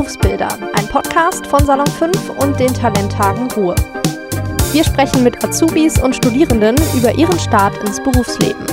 Berufsbilder, 0.00 0.48
ein 0.72 0.88
Podcast 0.88 1.46
von 1.46 1.62
Salon 1.66 1.86
5 1.86 2.30
und 2.30 2.58
den 2.58 2.72
Talenttagen 2.72 3.50
Ruhr. 3.50 3.74
Wir 4.72 4.82
sprechen 4.82 5.22
mit 5.22 5.44
Azubis 5.44 6.02
und 6.02 6.16
Studierenden 6.16 6.74
über 6.96 7.12
ihren 7.18 7.38
Start 7.38 7.76
ins 7.84 8.02
Berufsleben. 8.02 8.64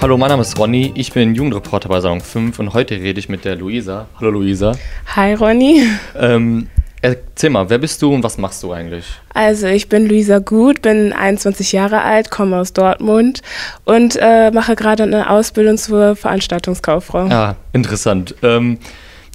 Hallo, 0.00 0.16
mein 0.16 0.30
Name 0.30 0.40
ist 0.40 0.58
Ronny, 0.58 0.92
ich 0.94 1.12
bin 1.12 1.34
Jugendreporter 1.34 1.90
bei 1.90 2.00
Salon 2.00 2.22
5 2.22 2.58
und 2.60 2.72
heute 2.72 2.94
rede 2.94 3.20
ich 3.20 3.28
mit 3.28 3.44
der 3.44 3.56
Luisa. 3.56 4.06
Hallo 4.18 4.30
Luisa. 4.30 4.72
Hi 5.14 5.34
Ronny. 5.34 5.82
Ähm, 6.18 6.68
erzähl 7.02 7.50
mal, 7.50 7.68
wer 7.70 7.78
bist 7.78 8.00
du 8.02 8.12
und 8.12 8.22
was 8.22 8.38
machst 8.38 8.62
du 8.62 8.72
eigentlich? 8.72 9.04
Also 9.34 9.66
ich 9.66 9.88
bin 9.88 10.08
Luisa 10.08 10.38
Gut, 10.38 10.82
bin 10.82 11.12
21 11.12 11.72
Jahre 11.72 12.02
alt, 12.02 12.30
komme 12.30 12.58
aus 12.58 12.72
Dortmund 12.72 13.42
und 13.84 14.16
äh, 14.20 14.50
mache 14.50 14.76
gerade 14.76 15.04
eine 15.04 15.30
Ausbildung 15.30 15.76
zur 15.78 16.16
Veranstaltungskauffrau. 16.16 17.26
Ja, 17.26 17.56
interessant. 17.72 18.34
Ähm, 18.42 18.78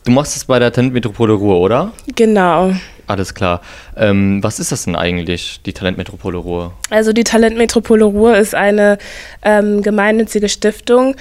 du 0.05 0.11
machst 0.11 0.35
es 0.35 0.45
bei 0.45 0.59
der 0.59 0.71
Talentmetropole 0.71 1.33
Ruhr, 1.33 1.59
oder? 1.59 1.91
Genau. 2.15 2.73
Alles 3.13 3.35
klar. 3.35 3.61
Ähm, 3.95 4.43
was 4.43 4.59
ist 4.59 4.71
das 4.71 4.85
denn 4.85 4.95
eigentlich, 4.95 5.61
die 5.67 5.71
Talentmetropole 5.71 6.39
Ruhr? 6.39 6.73
Also 6.89 7.13
die 7.13 7.23
Talentmetropole 7.23 8.05
Ruhr 8.05 8.35
ist 8.35 8.55
eine 8.55 8.97
ähm, 9.43 9.83
gemeinnützige 9.83 10.49
Stiftung, 10.49 11.15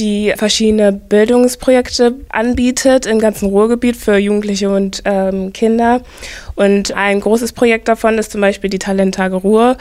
die 0.00 0.34
verschiedene 0.36 0.90
Bildungsprojekte 0.90 2.16
anbietet 2.28 3.06
im 3.06 3.20
ganzen 3.20 3.50
Ruhrgebiet 3.50 3.96
für 3.96 4.16
Jugendliche 4.16 4.68
und 4.68 5.02
ähm, 5.04 5.52
Kinder. 5.52 6.00
Und 6.56 6.90
ein 6.96 7.20
großes 7.20 7.52
Projekt 7.52 7.86
davon 7.86 8.18
ist 8.18 8.32
zum 8.32 8.40
Beispiel 8.40 8.68
die 8.68 8.80
Talenttage 8.80 9.36
Ruhr. 9.36 9.76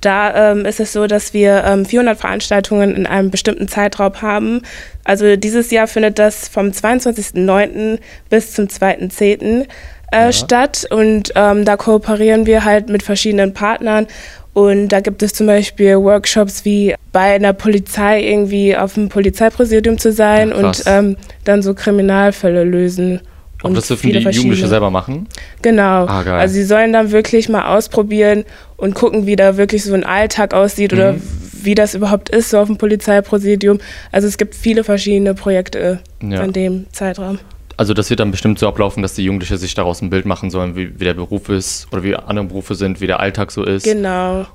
Da 0.00 0.52
ähm, 0.52 0.64
ist 0.64 0.80
es 0.80 0.94
so, 0.94 1.06
dass 1.06 1.34
wir 1.34 1.62
ähm, 1.64 1.84
400 1.84 2.18
Veranstaltungen 2.18 2.96
in 2.96 3.04
einem 3.06 3.30
bestimmten 3.30 3.68
Zeitraum 3.68 4.22
haben. 4.22 4.62
Also 5.04 5.36
dieses 5.36 5.70
Jahr 5.70 5.86
findet 5.86 6.18
das 6.18 6.48
vom 6.48 6.68
22.09. 6.68 7.98
bis 8.30 8.54
zum 8.54 8.68
2.10 8.68 9.66
äh, 10.12 10.26
ja. 10.26 10.32
statt 10.32 10.86
und 10.90 11.32
ähm, 11.34 11.64
da 11.64 11.76
kooperieren 11.76 12.46
wir 12.46 12.64
halt 12.64 12.88
mit 12.88 13.02
verschiedenen 13.02 13.54
Partnern 13.54 14.06
und 14.54 14.88
da 14.88 15.00
gibt 15.00 15.22
es 15.22 15.32
zum 15.32 15.46
Beispiel 15.46 15.96
Workshops 15.96 16.64
wie 16.64 16.94
bei 17.10 17.34
einer 17.34 17.54
Polizei 17.54 18.22
irgendwie 18.22 18.76
auf 18.76 18.94
dem 18.94 19.08
Polizeipräsidium 19.08 19.96
zu 19.98 20.12
sein 20.12 20.50
ja, 20.50 20.56
und 20.56 20.82
ähm, 20.86 21.16
dann 21.44 21.62
so 21.62 21.72
Kriminalfälle 21.72 22.64
lösen. 22.64 23.20
Und 23.62 23.76
das 23.76 23.86
dürfen 23.86 24.10
die 24.10 24.18
Jugendliche 24.18 24.66
selber 24.66 24.90
machen? 24.90 25.28
Genau. 25.62 26.06
Ah, 26.06 26.22
also 26.32 26.54
sie 26.54 26.64
sollen 26.64 26.92
dann 26.92 27.12
wirklich 27.12 27.48
mal 27.48 27.74
ausprobieren 27.74 28.44
und 28.76 28.94
gucken, 28.94 29.24
wie 29.24 29.36
da 29.36 29.56
wirklich 29.56 29.84
so 29.84 29.94
ein 29.94 30.04
Alltag 30.04 30.52
aussieht 30.52 30.92
mhm. 30.92 30.98
oder 30.98 31.14
wie 31.62 31.74
das 31.74 31.94
überhaupt 31.94 32.28
ist, 32.28 32.50
so 32.50 32.58
auf 32.58 32.66
dem 32.66 32.76
Polizeipräsidium. 32.76 33.78
Also 34.10 34.26
es 34.26 34.36
gibt 34.36 34.54
viele 34.54 34.84
verschiedene 34.84 35.34
Projekte 35.34 36.00
ja. 36.20 36.42
in 36.42 36.52
dem 36.52 36.86
Zeitraum 36.92 37.38
also 37.82 37.94
das 37.94 38.10
wird 38.10 38.20
dann 38.20 38.30
bestimmt 38.30 38.60
so 38.60 38.68
ablaufen, 38.68 39.02
dass 39.02 39.14
die 39.14 39.24
Jugendlichen 39.24 39.58
sich 39.58 39.74
daraus 39.74 40.02
ein 40.02 40.08
Bild 40.08 40.24
machen 40.24 40.50
sollen, 40.50 40.76
wie, 40.76 41.00
wie 41.00 41.04
der 41.04 41.14
Beruf 41.14 41.48
ist 41.48 41.88
oder 41.90 42.04
wie 42.04 42.14
andere 42.14 42.44
Berufe 42.44 42.76
sind, 42.76 43.00
wie 43.00 43.08
der 43.08 43.18
Alltag 43.18 43.50
so 43.50 43.64
ist. 43.64 43.82
Genau. 43.82 44.46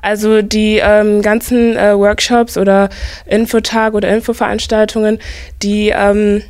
Also 0.00 0.40
die 0.40 0.80
ähm, 0.82 1.20
ganzen 1.20 1.76
äh, 1.76 1.94
Workshops 1.94 2.56
oder 2.56 2.88
Infotag 3.26 3.92
oder 3.92 4.08
Infoveranstaltungen, 4.08 5.18
die 5.62 5.92
ähm, 5.94 6.40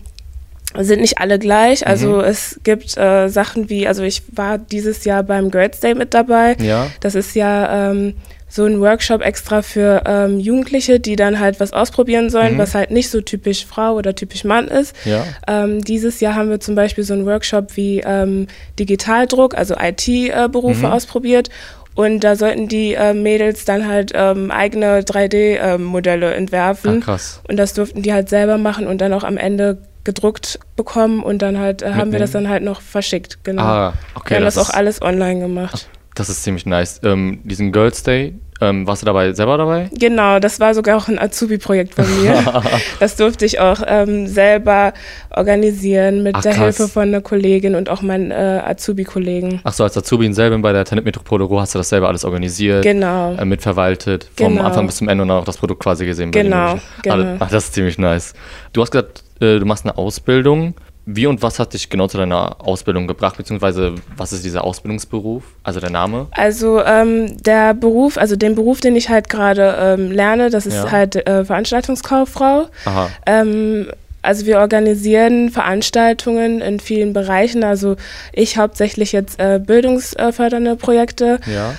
sind 0.79 1.01
nicht 1.01 1.19
alle 1.19 1.41
gleich. 1.41 1.85
Also 1.85 2.19
mhm. 2.19 2.21
es 2.21 2.61
gibt 2.63 2.97
äh, 2.97 3.27
Sachen 3.27 3.69
wie, 3.69 3.89
also 3.89 4.05
ich 4.05 4.23
war 4.31 4.57
dieses 4.57 5.05
Jahr 5.05 5.25
beim 5.25 5.51
Girls 5.51 5.81
Day 5.81 5.97
mit 5.97 6.15
dabei. 6.15 6.57
Ja. 6.61 6.87
Das 7.01 7.17
ist 7.17 7.35
ja 7.35 7.91
ähm, 7.91 8.15
so 8.51 8.65
ein 8.65 8.81
Workshop 8.81 9.23
extra 9.23 9.63
für 9.63 10.03
ähm, 10.07 10.41
Jugendliche, 10.41 11.01
die 11.01 11.17
dann 11.17 11.39
halt 11.39 11.61
was 11.61 11.73
ausprobieren 11.73 12.29
sollen, 12.29 12.55
mhm. 12.55 12.59
was 12.59 12.75
halt 12.75 12.91
nicht 12.91 13.09
so 13.09 13.21
typisch 13.21 13.65
Frau 13.65 13.95
oder 13.95 14.15
typisch 14.15 14.45
Mann 14.45 14.69
ist. 14.69 14.95
Ja. 15.05 15.25
Ähm, 15.47 15.83
dieses 15.83 16.21
Jahr 16.21 16.35
haben 16.35 16.51
wir 16.51 16.61
zum 16.61 16.75
Beispiel 16.75 17.05
so 17.05 17.15
einen 17.15 17.27
Workshop 17.27 17.77
wie 17.77 18.01
ähm, 18.05 18.49
Digitaldruck, 18.79 19.57
also 19.57 19.77
IT-Berufe 19.79 20.87
mhm. 20.87 20.93
ausprobiert. 20.93 21.49
Und 21.95 22.21
da 22.21 22.37
sollten 22.37 22.69
die 22.69 22.95
äh, 22.95 23.15
Mädels 23.15 23.65
dann 23.65 23.87
halt 23.87 24.13
ähm, 24.15 24.51
eigene 24.51 25.01
3D-Modelle 25.01 26.33
ähm, 26.33 26.39
entwerfen. 26.39 26.99
Ach, 27.01 27.05
krass. 27.05 27.41
Und 27.49 27.57
das 27.57 27.75
durften 27.75 28.03
die 28.03 28.13
halt 28.13 28.29
selber 28.29 28.59
machen 28.59 28.87
und 28.87 29.01
dann 29.01 29.13
auch 29.13 29.25
am 29.25 29.37
Ende 29.37 29.79
gedruckt 30.03 30.59
bekommen 30.77 31.23
und 31.23 31.43
dann 31.43 31.59
halt 31.59 31.83
äh, 31.83 31.93
haben 31.93 32.13
wir 32.13 32.19
das 32.19 32.31
dann 32.31 32.49
halt 32.49 32.63
noch 32.63 32.81
verschickt. 32.81 33.45
Genau. 33.45 33.63
Ah, 33.63 33.95
okay, 34.15 34.31
wir 34.31 34.37
haben 34.37 34.45
das, 34.45 34.55
das 34.55 34.71
auch 34.71 34.75
alles 34.75 35.03
online 35.03 35.41
gemacht. 35.41 35.89
Das 36.15 36.29
ist 36.29 36.43
ziemlich 36.43 36.67
nice. 36.67 37.01
Ähm, 37.05 37.41
diesen 37.45 37.73
Girls 37.73 38.03
Day, 38.03 38.35
ähm, 38.61 38.87
warst 38.87 39.01
du 39.01 39.07
dabei 39.07 39.33
selber 39.33 39.57
dabei? 39.57 39.89
Genau, 39.99 40.39
das 40.39 40.61
war 40.61 40.75
sogar 40.75 40.99
auch 40.99 41.09
ein 41.09 41.19
Azubi-Projekt 41.19 41.95
von 41.95 42.05
mir. 42.21 42.63
das 43.01 43.17
durfte 43.17 43.47
ich 43.47 43.59
auch 43.59 43.81
ähm, 43.87 44.27
selber 44.27 44.93
organisieren 45.31 46.23
mit 46.23 46.35
Ach, 46.35 46.43
der 46.43 46.53
krass. 46.53 46.77
Hilfe 46.77 46.93
von 46.93 47.05
einer 47.05 47.23
Kollegin 47.23 47.75
und 47.75 47.89
auch 47.89 48.03
meinen 48.03 48.31
äh, 48.31 48.61
Azubi-Kollegen. 48.65 49.61
Ach 49.65 49.73
so, 49.73 49.85
als 49.85 49.97
Azubi 49.97 50.27
in 50.27 50.35
selben 50.35 50.61
bei 50.61 50.73
der 50.73 50.85
Tennet 50.85 51.07
Metropole 51.07 51.45
Ruhr 51.45 51.63
hast 51.63 51.75
du 51.75 51.79
das 51.79 51.89
selber 51.89 52.09
alles 52.09 52.25
organisiert, 52.25 52.83
genau. 52.83 53.35
Äh, 53.35 53.45
mitverwaltet, 53.47 54.29
vom 54.37 54.55
genau. 54.55 54.67
Anfang 54.67 54.87
bis 54.87 54.97
zum 54.97 55.09
Ende 55.09 55.23
und 55.23 55.29
dann 55.29 55.39
auch 55.39 55.45
das 55.45 55.57
Produkt 55.57 55.83
quasi 55.83 56.05
gesehen. 56.05 56.31
Genau, 56.31 56.79
genau. 57.03 57.37
Ach, 57.39 57.51
das 57.51 57.65
ist 57.65 57.75
ziemlich 57.75 57.97
nice. 57.97 58.35
Du 58.75 58.83
hast 58.83 58.91
gesagt, 58.91 59.25
äh, 59.41 59.59
du 59.59 59.65
machst 59.65 59.87
eine 59.87 59.97
Ausbildung. 59.97 60.75
Wie 61.07 61.27
und 61.27 61.43
was 61.43 61.59
hat 61.59 61.73
dich 61.73 61.89
genau 61.89 62.07
zu 62.09 62.19
deiner 62.19 62.57
Ausbildung 62.61 63.07
gebracht, 63.07 63.37
beziehungsweise 63.37 63.95
was 64.17 64.33
ist 64.33 64.45
dieser 64.45 64.65
Ausbildungsberuf, 64.65 65.43
also 65.63 65.81
der 65.81 65.91
Name? 65.91 66.27
Also 66.33 66.83
ähm, 66.85 67.43
der 67.43 67.75
Beruf, 67.75 68.19
also 68.19 68.37
den 68.37 68.55
Beruf, 68.55 68.81
den 68.81 68.95
ich 68.97 69.09
halt 69.09 69.29
gerade 69.29 69.77
ähm, 69.81 70.11
lerne, 70.11 70.51
das 70.51 70.67
ist 70.67 70.75
ja. 70.75 70.91
halt 70.91 71.17
äh, 71.17 71.45
Veranstaltungskauffrau. 71.45 72.69
Aha. 72.85 73.11
Ähm, 73.27 73.89
also 74.23 74.47
wir 74.47 74.59
organisieren 74.59 75.51
Veranstaltungen 75.51 76.61
in 76.61 76.79
vielen 76.79 77.13
Bereichen. 77.13 77.65
Also 77.65 77.97
ich 78.33 78.59
hauptsächlich 78.59 79.13
jetzt 79.13 79.41
äh, 79.41 79.59
bildungsfördernde 79.65 80.77
Projekte. 80.77 81.41
Ja. 81.47 81.75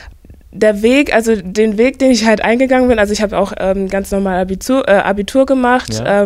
Der 0.54 0.82
Weg, 0.82 1.14
also 1.14 1.36
den 1.36 1.78
Weg, 1.78 2.00
den 2.00 2.12
ich 2.12 2.26
halt 2.26 2.44
eingegangen 2.44 2.90
bin, 2.90 3.00
also 3.00 3.14
ich 3.14 3.22
habe 3.22 3.38
auch 3.38 3.54
ähm, 3.58 3.88
ganz 3.88 4.12
normal 4.12 4.42
Abitur, 4.42 4.86
äh, 4.88 4.94
Abitur 4.94 5.46
gemacht, 5.46 5.94
ja. 5.94 6.26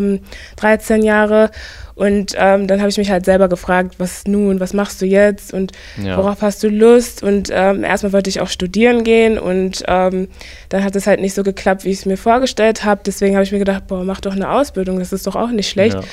13 0.56 1.00
ähm, 1.00 1.06
Jahre 1.06 1.51
und 1.95 2.33
ähm, 2.38 2.67
dann 2.67 2.79
habe 2.81 2.89
ich 2.89 2.97
mich 2.97 3.09
halt 3.09 3.23
selber 3.23 3.47
gefragt, 3.47 3.95
was 4.00 4.25
nun, 4.28 4.59
was 4.59 4.73
machst 4.73 5.01
du 5.01 5.06
jetzt 5.06 5.53
und 5.53 5.72
ja. 6.01 6.17
worauf 6.17 6.41
hast 6.41 6.61
du 6.61 6.67
Lust? 6.67 7.23
Und 7.23 7.50
ähm, 7.51 7.85
erstmal 7.85 8.11
wollte 8.11 8.29
ich 8.29 8.41
auch 8.41 8.50
studieren 8.50 9.06
gehen 9.06 9.39
und 9.39 9.83
ähm, 9.88 10.28
dann 10.67 10.83
hat 10.83 10.95
es 10.97 11.07
halt 11.07 11.22
nicht 11.22 11.33
so 11.33 11.44
geklappt, 11.44 11.85
wie 11.85 11.91
ich 11.91 12.00
es 12.00 12.06
mir 12.06 12.17
vorgestellt 12.17 12.83
habe. 12.83 13.01
Deswegen 13.06 13.35
habe 13.35 13.45
ich 13.45 13.53
mir 13.53 13.59
gedacht, 13.59 13.88
boah, 13.88 14.03
mach 14.03 14.19
doch 14.19 14.35
eine 14.35 14.51
Ausbildung, 14.51 15.00
das 15.00 15.13
ist 15.13 15.25
doch 15.25 15.38
auch 15.38 15.51
nicht 15.51 15.69
schlecht. 15.69 15.95
Ja. 15.95 16.03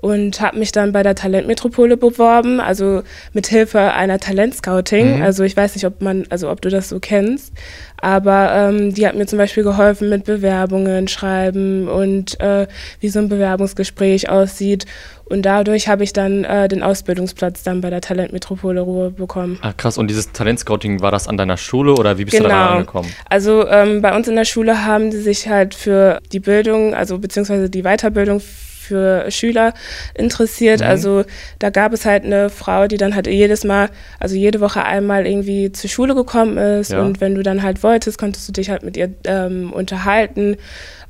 Und 0.00 0.40
habe 0.40 0.58
mich 0.58 0.70
dann 0.70 0.92
bei 0.92 1.02
der 1.02 1.16
Talentmetropole 1.16 1.96
beworben, 1.96 2.60
also 2.60 3.02
mit 3.32 3.48
Hilfe 3.48 3.80
einer 3.80 4.18
Talentscouting. 4.20 5.16
Mhm. 5.16 5.22
Also 5.22 5.42
ich 5.42 5.56
weiß 5.56 5.74
nicht, 5.74 5.86
ob 5.86 6.02
man, 6.02 6.24
also 6.30 6.50
ob 6.50 6.60
du 6.60 6.68
das 6.68 6.88
so 6.88 7.00
kennst. 7.00 7.52
Aber 8.00 8.52
ähm, 8.52 8.94
die 8.94 9.06
hat 9.06 9.14
mir 9.14 9.26
zum 9.26 9.38
Beispiel 9.38 9.64
geholfen 9.64 10.08
mit 10.08 10.24
Bewerbungen 10.24 11.08
schreiben 11.08 11.88
und 11.88 12.40
äh, 12.40 12.66
wie 13.00 13.08
so 13.08 13.18
ein 13.18 13.28
Bewerbungsgespräch 13.28 14.28
aussieht. 14.28 14.86
Und 15.24 15.42
dadurch 15.42 15.88
habe 15.88 16.04
ich 16.04 16.12
dann 16.12 16.44
äh, 16.44 16.68
den 16.68 16.82
Ausbildungsplatz 16.82 17.62
dann 17.62 17.80
bei 17.80 17.90
der 17.90 18.00
Talentmetropole 18.00 18.80
Ruhr 18.80 19.10
bekommen. 19.10 19.58
Ah, 19.60 19.72
krass. 19.76 19.98
Und 19.98 20.08
dieses 20.08 20.32
Talentscouting, 20.32 21.00
war 21.00 21.10
das 21.10 21.28
an 21.28 21.36
deiner 21.36 21.56
Schule 21.56 21.92
oder 21.92 22.18
wie 22.18 22.24
bist 22.24 22.36
genau. 22.36 22.48
du 22.48 22.54
da 22.54 22.66
angekommen? 22.70 23.10
Also 23.28 23.66
ähm, 23.68 24.00
bei 24.00 24.16
uns 24.16 24.26
in 24.28 24.36
der 24.36 24.46
Schule 24.46 24.86
haben 24.86 25.12
sie 25.12 25.20
sich 25.20 25.48
halt 25.48 25.74
für 25.74 26.20
die 26.32 26.40
Bildung, 26.40 26.94
also 26.94 27.18
beziehungsweise 27.18 27.68
die 27.68 27.82
Weiterbildung 27.82 28.40
für 28.88 29.30
Schüler 29.30 29.74
interessiert. 30.14 30.80
Mhm. 30.80 30.86
Also 30.86 31.24
da 31.58 31.70
gab 31.70 31.92
es 31.92 32.04
halt 32.04 32.24
eine 32.24 32.50
Frau, 32.50 32.86
die 32.86 32.96
dann 32.96 33.14
halt 33.14 33.26
jedes 33.26 33.64
Mal, 33.64 33.90
also 34.18 34.34
jede 34.34 34.60
Woche 34.60 34.84
einmal 34.84 35.26
irgendwie 35.26 35.70
zur 35.72 35.90
Schule 35.90 36.14
gekommen 36.14 36.56
ist. 36.56 36.92
Ja. 36.92 37.02
Und 37.02 37.20
wenn 37.20 37.34
du 37.34 37.42
dann 37.42 37.62
halt 37.62 37.82
wolltest, 37.82 38.18
konntest 38.18 38.48
du 38.48 38.52
dich 38.52 38.70
halt 38.70 38.82
mit 38.82 38.96
ihr 38.96 39.10
ähm, 39.24 39.72
unterhalten. 39.72 40.56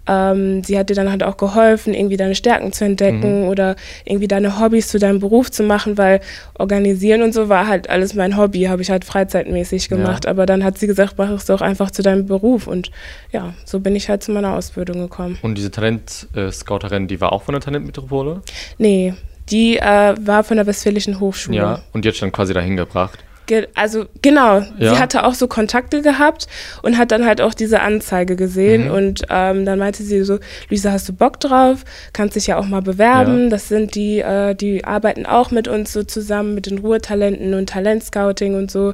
Ähm, 0.08 0.64
sie 0.64 0.78
hat 0.78 0.90
dir 0.90 0.94
dann 0.94 1.10
halt 1.10 1.22
auch 1.22 1.36
geholfen, 1.36 1.94
irgendwie 1.94 2.16
deine 2.16 2.34
Stärken 2.34 2.72
zu 2.72 2.84
entdecken 2.84 3.42
mhm. 3.42 3.48
oder 3.48 3.76
irgendwie 4.04 4.28
deine 4.28 4.58
Hobbys 4.58 4.88
zu 4.88 4.98
deinem 4.98 5.20
Beruf 5.20 5.50
zu 5.50 5.62
machen, 5.62 5.98
weil 5.98 6.20
organisieren 6.58 7.22
und 7.22 7.34
so 7.34 7.48
war 7.48 7.66
halt 7.66 7.90
alles 7.90 8.14
mein 8.14 8.36
Hobby, 8.36 8.64
habe 8.64 8.82
ich 8.82 8.90
halt 8.90 9.04
freizeitmäßig 9.04 9.88
gemacht. 9.88 10.24
Ja. 10.24 10.30
Aber 10.30 10.46
dann 10.46 10.64
hat 10.64 10.78
sie 10.78 10.86
gesagt, 10.86 11.14
mach 11.18 11.30
es 11.30 11.44
doch 11.44 11.60
einfach 11.60 11.90
zu 11.90 12.02
deinem 12.02 12.26
Beruf. 12.26 12.66
Und 12.66 12.90
ja, 13.32 13.54
so 13.64 13.80
bin 13.80 13.94
ich 13.94 14.08
halt 14.08 14.22
zu 14.22 14.32
meiner 14.32 14.54
Ausbildung 14.54 15.00
gekommen. 15.00 15.38
Und 15.42 15.56
diese 15.56 15.70
Talent-Scouterin, 15.70 17.08
die 17.08 17.20
war 17.20 17.32
auch 17.32 17.42
von 17.42 17.52
der 17.52 17.60
Talentmetropole? 17.60 18.42
Nee, 18.78 19.14
die 19.50 19.78
äh, 19.78 20.14
war 20.20 20.44
von 20.44 20.56
der 20.56 20.66
Westfälischen 20.66 21.20
Hochschule. 21.20 21.56
Ja, 21.56 21.80
und 21.92 22.04
die 22.04 22.08
hat 22.08 22.20
dann 22.20 22.32
quasi 22.32 22.52
dahin 22.54 22.76
gebracht. 22.76 23.18
Ge 23.48 23.66
also 23.74 24.04
genau, 24.20 24.58
ja. 24.78 24.92
sie 24.92 25.00
hatte 25.00 25.24
auch 25.24 25.32
so 25.32 25.48
Kontakte 25.48 26.02
gehabt 26.02 26.46
und 26.82 26.98
hat 26.98 27.10
dann 27.12 27.24
halt 27.24 27.40
auch 27.40 27.54
diese 27.54 27.80
Anzeige 27.80 28.36
gesehen 28.36 28.88
mhm. 28.88 28.90
und 28.90 29.22
ähm, 29.30 29.64
dann 29.64 29.78
meinte 29.78 30.02
sie 30.02 30.22
so, 30.22 30.38
Luisa, 30.68 30.92
hast 30.92 31.08
du 31.08 31.14
Bock 31.14 31.40
drauf? 31.40 31.82
Kannst 32.12 32.36
dich 32.36 32.48
ja 32.48 32.58
auch 32.58 32.66
mal 32.66 32.82
bewerben. 32.82 33.44
Ja. 33.44 33.48
Das 33.48 33.68
sind 33.68 33.94
die, 33.94 34.18
äh, 34.18 34.54
die 34.54 34.84
arbeiten 34.84 35.24
auch 35.24 35.50
mit 35.50 35.66
uns 35.66 35.94
so 35.94 36.02
zusammen, 36.02 36.54
mit 36.54 36.66
den 36.66 36.76
Ruhetalenten 36.76 37.54
und 37.54 37.70
Talentscouting 37.70 38.54
und 38.54 38.70
so. 38.70 38.92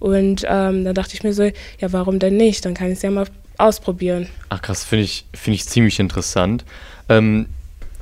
Und 0.00 0.44
ähm, 0.48 0.84
dann 0.84 0.94
dachte 0.94 1.14
ich 1.14 1.22
mir 1.22 1.32
so, 1.32 1.44
ja, 1.44 1.92
warum 1.92 2.18
denn 2.18 2.36
nicht? 2.36 2.64
Dann 2.64 2.74
kann 2.74 2.88
ich 2.88 2.94
es 2.94 3.02
ja 3.02 3.10
mal 3.12 3.26
ausprobieren. 3.56 4.26
Ach 4.48 4.60
krass, 4.60 4.82
finde 4.82 5.04
ich, 5.04 5.26
find 5.32 5.54
ich 5.54 5.68
ziemlich 5.68 6.00
interessant. 6.00 6.64
Ähm, 7.08 7.46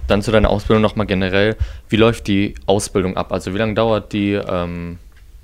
dann 0.07 0.23
zu 0.23 0.33
deiner 0.33 0.49
Ausbildung 0.49 0.81
nochmal 0.81 1.07
generell. 1.07 1.57
Wie 1.91 1.97
läuft 1.97 2.27
die 2.27 2.55
Ausbildung 2.65 3.19
ab? 3.19 3.33
Also 3.33 3.53
wie 3.53 3.59
lange 3.59 3.75
dauert 3.75 4.15
die? 4.15 4.33
Ähm, 4.33 4.99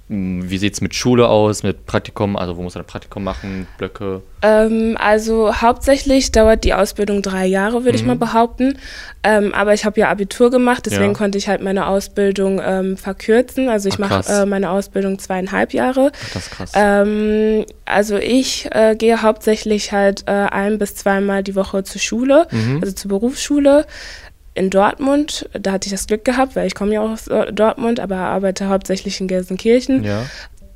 wie 0.09 0.59
sieht 0.59 0.75
es 0.75 0.81
mit 0.81 0.95
Schule 0.95 1.29
aus, 1.29 1.65
mit 1.65 1.85
Praktikum? 1.85 2.37
Also 2.37 2.57
wo 2.57 2.63
muss 2.63 2.77
man 2.77 2.85
ein 2.85 2.87
Praktikum 2.87 3.25
machen, 3.25 3.67
Blöcke? 3.77 4.23
Ähm, 4.41 4.97
also 5.01 5.61
hauptsächlich 5.61 6.31
dauert 6.31 6.63
die 6.63 6.75
Ausbildung 6.75 7.23
drei 7.23 7.47
Jahre, 7.47 7.85
würde 7.85 7.91
mhm. 7.91 7.95
ich 7.97 8.05
mal 8.05 8.17
behaupten. 8.17 8.79
Ähm, 9.25 9.53
aber 9.53 9.75
ich 9.75 9.85
habe 9.85 9.99
ja 9.99 10.09
Abitur 10.09 10.53
gemacht, 10.53 10.87
deswegen 10.87 11.07
ja. 11.07 11.13
konnte 11.13 11.39
ich 11.39 11.49
halt 11.49 11.61
meine 11.61 11.89
Ausbildung 11.89 12.61
ähm, 12.65 12.97
verkürzen. 12.97 13.69
Also 13.69 13.89
ich 13.89 13.99
mache 13.99 14.23
äh, 14.33 14.47
meine 14.47 14.71
Ausbildung 14.71 15.19
zweieinhalb 15.19 15.75
Jahre. 15.75 16.13
Ach, 16.15 16.35
das 16.35 16.45
ist 16.45 16.51
krass. 16.53 16.73
Ähm, 16.77 17.65
also 17.85 18.17
ich 18.17 18.69
äh, 18.71 18.95
gehe 18.95 19.23
hauptsächlich 19.23 19.91
halt 19.91 20.23
äh, 20.29 20.31
ein 20.31 20.79
bis 20.79 20.95
zweimal 20.95 21.43
die 21.43 21.57
Woche 21.57 21.83
zur 21.83 22.01
Schule, 22.01 22.47
mhm. 22.53 22.79
also 22.81 22.95
zur 22.95 23.09
Berufsschule 23.09 23.87
in 24.57 24.71
Dortmund. 24.71 25.49
Da 25.53 25.73
hatte 25.73 25.87
ich 25.87 25.93
das 25.93 26.07
Glück 26.07 26.25
gehabt, 26.25 26.57
weil 26.57 26.67
ich 26.67 26.75
komme 26.75 26.95
ja 26.95 27.01
auch 27.01 27.11
aus 27.11 27.29
Dortmund, 27.53 28.01
aber 28.01 28.17
arbeite 28.17 28.69
hauptsächlich 28.69 29.21
in 29.21 29.29
Gelsenkirchen. 29.29 30.05
Ja. 30.05 30.27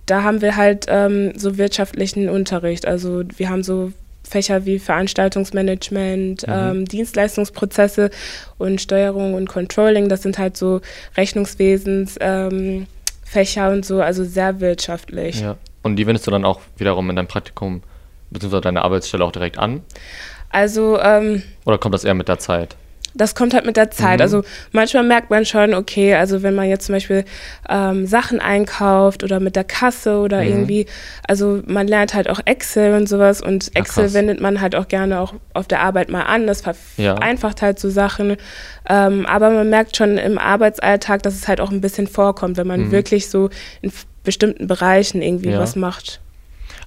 Da 0.06 0.22
haben 0.22 0.40
wir 0.40 0.56
halt 0.56 0.86
ähm, 0.88 1.32
so 1.36 1.56
wirtschaftlichen 1.56 2.28
Unterricht. 2.28 2.86
Also 2.86 3.22
wir 3.36 3.48
haben 3.48 3.62
so 3.62 3.92
Fächer 4.28 4.66
wie 4.66 4.78
Veranstaltungsmanagement, 4.78 6.46
mhm. 6.46 6.52
ähm, 6.52 6.84
Dienstleistungsprozesse 6.84 8.10
und 8.58 8.80
Steuerung 8.80 9.34
und 9.34 9.48
Controlling. 9.48 10.08
Das 10.08 10.22
sind 10.22 10.38
halt 10.38 10.56
so 10.56 10.80
Rechnungswesens. 11.16 12.16
Ähm, 12.20 12.86
und 13.68 13.84
so, 13.84 14.02
also 14.02 14.24
sehr 14.24 14.58
wirtschaftlich. 14.60 15.40
Ja. 15.40 15.56
Und 15.84 15.94
die 15.94 16.06
wendest 16.06 16.26
du 16.26 16.32
dann 16.32 16.44
auch 16.44 16.60
wiederum 16.76 17.08
in 17.10 17.16
deinem 17.16 17.28
Praktikum 17.28 17.82
bzw. 18.30 18.60
deine 18.60 18.82
Arbeitsstelle 18.82 19.24
auch 19.24 19.30
direkt 19.30 19.56
an? 19.56 19.82
Also. 20.50 20.98
Ähm, 21.00 21.44
Oder 21.64 21.78
kommt 21.78 21.94
das 21.94 22.02
eher 22.02 22.14
mit 22.14 22.26
der 22.26 22.40
Zeit? 22.40 22.74
Das 23.14 23.34
kommt 23.34 23.54
halt 23.54 23.66
mit 23.66 23.76
der 23.76 23.90
Zeit. 23.90 24.18
Mhm. 24.18 24.22
Also 24.22 24.42
manchmal 24.72 25.04
merkt 25.04 25.30
man 25.30 25.44
schon, 25.44 25.74
okay, 25.74 26.14
also 26.14 26.42
wenn 26.42 26.54
man 26.54 26.68
jetzt 26.68 26.86
zum 26.86 26.94
Beispiel 26.94 27.24
ähm, 27.68 28.06
Sachen 28.06 28.40
einkauft 28.40 29.24
oder 29.24 29.40
mit 29.40 29.56
der 29.56 29.64
Kasse 29.64 30.18
oder 30.18 30.42
mhm. 30.42 30.48
irgendwie, 30.48 30.86
also 31.26 31.62
man 31.66 31.88
lernt 31.88 32.14
halt 32.14 32.28
auch 32.28 32.40
Excel 32.44 32.94
und 32.94 33.08
sowas 33.08 33.40
und 33.40 33.74
Excel 33.74 34.06
Ach, 34.08 34.14
wendet 34.14 34.40
man 34.40 34.60
halt 34.60 34.74
auch 34.74 34.88
gerne 34.88 35.20
auch 35.20 35.34
auf 35.54 35.66
der 35.66 35.80
Arbeit 35.80 36.08
mal 36.10 36.22
an. 36.22 36.46
Das 36.46 36.62
vereinfacht 36.62 37.60
ja. 37.60 37.66
halt 37.66 37.78
so 37.78 37.90
Sachen. 37.90 38.36
Ähm, 38.88 39.26
aber 39.26 39.50
man 39.50 39.68
merkt 39.68 39.96
schon 39.96 40.18
im 40.18 40.38
Arbeitsalltag, 40.38 41.22
dass 41.22 41.34
es 41.34 41.48
halt 41.48 41.60
auch 41.60 41.70
ein 41.70 41.80
bisschen 41.80 42.06
vorkommt, 42.06 42.56
wenn 42.56 42.66
man 42.66 42.86
mhm. 42.86 42.90
wirklich 42.92 43.28
so 43.28 43.50
in 43.82 43.92
bestimmten 44.24 44.66
Bereichen 44.66 45.22
irgendwie 45.22 45.50
ja. 45.50 45.58
was 45.58 45.76
macht. 45.76 46.20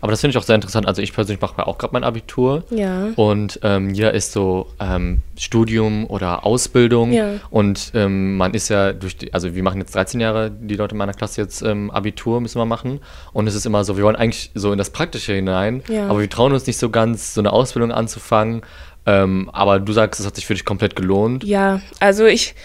Aber 0.04 0.12
das 0.12 0.20
finde 0.20 0.32
ich 0.32 0.38
auch 0.38 0.44
sehr 0.46 0.56
interessant. 0.56 0.86
Also 0.86 1.02
ich 1.02 1.14
persönlich 1.14 1.40
mache 1.40 1.66
auch 1.66 1.78
gerade 1.78 1.94
mein 1.94 2.04
Abitur. 2.04 2.66
Ja. 2.72 3.12
Und 3.16 3.62
ähm, 3.64 3.92
jeder 3.92 4.14
ist 4.14 4.34
so 4.34 4.68
ähm, 4.82 5.22
Studium 5.40 6.08
oder 6.08 6.46
Ausbildung. 6.46 7.14
Ja. 7.14 7.36
Und 7.50 7.94
ähm, 7.94 8.36
man 8.36 8.54
ist 8.54 8.68
ja 8.68 8.92
durch 8.92 9.16
die, 9.16 9.34
also 9.34 9.56
wir 9.56 9.64
machen 9.64 9.80
jetzt 9.80 9.96
13 9.96 10.20
Jahre, 10.20 10.52
die 10.52 10.76
Leute 10.76 10.96
in 10.96 10.98
meiner 10.98 11.14
Klasse 11.14 11.40
jetzt 11.40 11.62
ähm, 11.62 11.90
Abitur 11.90 12.42
müssen 12.42 12.60
wir 12.60 12.66
machen. 12.66 13.00
Und 13.32 13.48
es 13.48 13.56
ist 13.56 13.66
immer 13.66 13.86
so, 13.86 13.96
wir 13.96 14.04
wollen 14.04 14.18
eigentlich 14.18 14.52
so 14.56 14.74
in 14.74 14.78
das 14.78 14.90
Praktische 14.90 15.36
hinein, 15.36 15.84
ja. 15.88 16.10
aber 16.10 16.20
wir 16.20 16.30
trauen 16.30 16.52
uns 16.52 16.68
nicht 16.68 16.80
so 16.80 16.90
ganz, 16.90 17.34
so 17.34 17.40
eine 17.40 17.54
Ausbildung 17.54 17.94
anzufangen. 17.94 18.62
Ähm, 19.06 19.50
aber 19.54 19.80
du 19.80 19.94
sagst, 19.94 20.20
es 20.20 20.28
hat 20.28 20.36
sich 20.36 20.46
für 20.46 20.54
dich 20.54 20.66
komplett 20.66 20.98
gelohnt. 20.98 21.46
Ja, 21.46 21.80
also 22.02 22.26
ich 22.26 22.56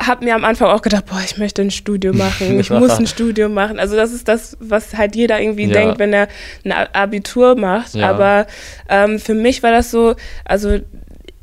habe 0.00 0.24
mir 0.24 0.34
am 0.34 0.44
Anfang 0.44 0.68
auch 0.68 0.82
gedacht, 0.82 1.06
boah, 1.06 1.20
ich 1.24 1.38
möchte 1.38 1.62
ein 1.62 1.70
Studium 1.70 2.18
machen, 2.18 2.58
ich 2.58 2.70
muss 2.70 2.92
ein 2.98 3.06
Studium 3.06 3.54
machen. 3.54 3.78
Also 3.78 3.96
das 3.96 4.12
ist 4.12 4.28
das, 4.28 4.56
was 4.60 4.94
halt 4.94 5.16
jeder 5.16 5.40
irgendwie 5.40 5.66
ja. 5.66 5.72
denkt, 5.72 5.98
wenn 5.98 6.12
er 6.12 6.28
ein 6.64 6.72
Abitur 6.72 7.56
macht. 7.56 7.94
Ja. 7.94 8.10
Aber 8.10 8.46
ähm, 8.88 9.18
für 9.18 9.34
mich 9.34 9.62
war 9.62 9.70
das 9.70 9.90
so, 9.90 10.14
also 10.44 10.78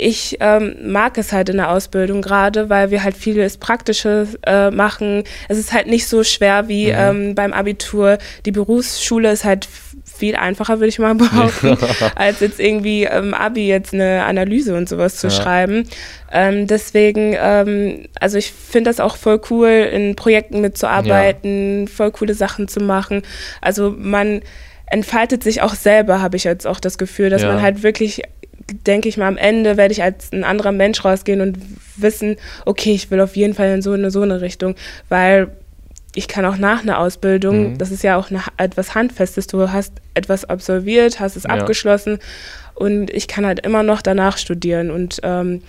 ich 0.01 0.37
ähm, 0.39 0.75
mag 0.83 1.17
es 1.19 1.31
halt 1.31 1.49
in 1.49 1.57
der 1.57 1.69
Ausbildung 1.69 2.23
gerade, 2.23 2.69
weil 2.69 2.89
wir 2.89 3.03
halt 3.03 3.15
vieles 3.15 3.57
Praktisches 3.57 4.35
äh, 4.47 4.71
machen. 4.71 5.23
Es 5.47 5.59
ist 5.59 5.73
halt 5.73 5.85
nicht 5.85 6.07
so 6.07 6.23
schwer 6.23 6.67
wie 6.67 6.87
mhm. 6.87 6.97
ähm, 6.97 7.35
beim 7.35 7.53
Abitur. 7.53 8.17
Die 8.45 8.51
Berufsschule 8.51 9.31
ist 9.31 9.43
halt 9.45 9.69
viel 10.21 10.35
einfacher, 10.35 10.79
würde 10.79 10.89
ich 10.89 10.99
mal 10.99 11.15
behaupten, 11.15 11.75
als 12.15 12.41
jetzt 12.41 12.59
irgendwie 12.59 13.05
ähm, 13.05 13.33
Abi 13.33 13.67
jetzt 13.67 13.91
eine 13.91 14.23
Analyse 14.23 14.75
und 14.75 14.87
sowas 14.87 15.15
zu 15.15 15.27
ja. 15.27 15.33
schreiben. 15.33 15.87
Ähm, 16.31 16.67
deswegen, 16.67 17.35
ähm, 17.39 18.05
also 18.19 18.37
ich 18.37 18.51
finde 18.51 18.91
das 18.91 18.99
auch 18.99 19.15
voll 19.15 19.41
cool, 19.49 19.67
in 19.67 20.15
Projekten 20.15 20.61
mitzuarbeiten, 20.61 21.81
ja. 21.81 21.87
voll 21.87 22.11
coole 22.11 22.35
Sachen 22.35 22.67
zu 22.67 22.81
machen. 22.81 23.23
Also 23.61 23.95
man 23.97 24.41
entfaltet 24.85 25.43
sich 25.43 25.63
auch 25.63 25.73
selber, 25.73 26.21
habe 26.21 26.37
ich 26.37 26.43
jetzt 26.43 26.67
auch 26.67 26.79
das 26.79 26.99
Gefühl, 26.99 27.31
dass 27.31 27.41
ja. 27.41 27.47
man 27.47 27.63
halt 27.63 27.81
wirklich 27.81 28.21
denke 28.85 29.09
ich 29.09 29.17
mal, 29.17 29.27
am 29.27 29.37
Ende 29.37 29.75
werde 29.75 29.91
ich 29.91 30.03
als 30.03 30.31
ein 30.31 30.45
anderer 30.45 30.71
Mensch 30.71 31.03
rausgehen 31.03 31.41
und 31.41 31.57
wissen, 31.97 32.37
okay, 32.65 32.93
ich 32.93 33.11
will 33.11 33.19
auf 33.19 33.35
jeden 33.35 33.53
Fall 33.53 33.69
in 33.73 33.81
so 33.81 33.91
eine, 33.91 34.11
so 34.11 34.21
eine 34.21 34.39
Richtung, 34.39 34.75
weil 35.09 35.49
ich 36.15 36.27
kann 36.27 36.45
auch 36.45 36.57
nach 36.57 36.81
einer 36.81 36.99
Ausbildung, 36.99 37.71
mhm. 37.71 37.77
das 37.77 37.91
ist 37.91 38.03
ja 38.03 38.17
auch 38.17 38.29
eine, 38.29 38.41
etwas 38.57 38.95
Handfestes, 38.95 39.47
du 39.47 39.71
hast 39.71 39.93
etwas 40.13 40.45
absolviert, 40.45 41.19
hast 41.19 41.35
es 41.35 41.43
ja. 41.43 41.51
abgeschlossen 41.51 42.19
und 42.75 43.09
ich 43.11 43.27
kann 43.27 43.45
halt 43.45 43.65
immer 43.65 43.83
noch 43.83 44.01
danach 44.01 44.37
studieren 44.37 44.91
und 44.91 45.19
ähm, 45.23 45.61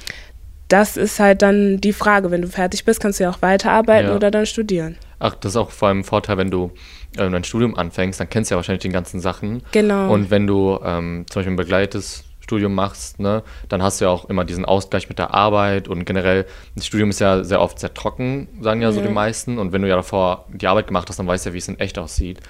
das 0.69 0.97
ist 0.97 1.21
halt 1.21 1.43
dann 1.43 1.81
die 1.81 1.93
Frage, 1.93 2.31
wenn 2.31 2.43
du 2.43 2.49
fertig 2.49 2.85
bist, 2.85 3.01
kannst 3.01 3.21
du 3.21 3.25
ja 3.25 3.31
auch 3.31 3.43
weiterarbeiten 3.43 4.09
ja. 4.09 4.17
oder 4.17 4.31
dann 4.31 4.47
studieren. 4.47 4.97
Ach, 5.19 5.35
das 5.35 5.53
ist 5.53 5.57
auch 5.57 5.71
vor 5.71 5.89
allem 5.89 6.01
ein 6.01 6.05
Vorteil, 6.05 6.39
wenn 6.39 6.51
du 6.51 6.73
äh, 7.17 7.29
dein 7.29 7.45
Studium 7.45 7.77
anfängst, 7.77 8.19
dann 8.19 8.31
kennst 8.31 8.51
du 8.51 8.55
ja 8.55 8.57
wahrscheinlich 8.57 8.83
die 8.83 8.89
ganzen 8.89 9.21
Sachen. 9.21 9.63
Genau. 9.73 10.11
Und 10.11 10.31
wenn 10.31 10.47
du 10.47 10.81
ähm, 10.83 11.27
zum 11.29 11.41
Beispiel 11.41 11.53
ein 11.53 11.57
begleites 11.57 12.25
Studium 12.43 12.75
machst, 12.75 13.21
ne, 13.21 13.43
dann 13.69 13.83
hast 13.83 14.01
du 14.01 14.07
ja 14.07 14.11
auch 14.11 14.27
immer 14.27 14.45
diesen 14.45 14.65
Ausgleich 14.65 15.09
mit 15.09 15.19
der 15.19 15.33
Arbeit 15.33 15.89
und 15.89 16.05
generell, 16.05 16.45
das 16.75 16.87
Studium 16.87 17.11
ist 17.11 17.21
ja 17.21 17.45
sehr 17.45 17.61
oft 17.61 17.79
sehr 17.79 17.95
trocken, 17.95 18.49
sagen 18.61 18.83
ja, 18.83 18.89
ja. 18.89 18.93
so 18.93 19.01
die 19.01 19.09
meisten. 19.09 19.59
Und 19.59 19.73
wenn 19.73 19.83
du 19.83 19.89
ja 19.89 19.97
davor 19.97 20.47
die 20.53 20.67
Arbeit 20.67 20.89
gemacht 20.89 21.09
hast, 21.09 21.19
dann 21.19 21.27
weißt 21.27 21.47
du 21.47 21.51
ja, 21.51 21.55
wie 21.55 21.59
es 21.59 21.69
in 21.69 21.79
echt 21.79 21.99
aussieht. 21.99 22.41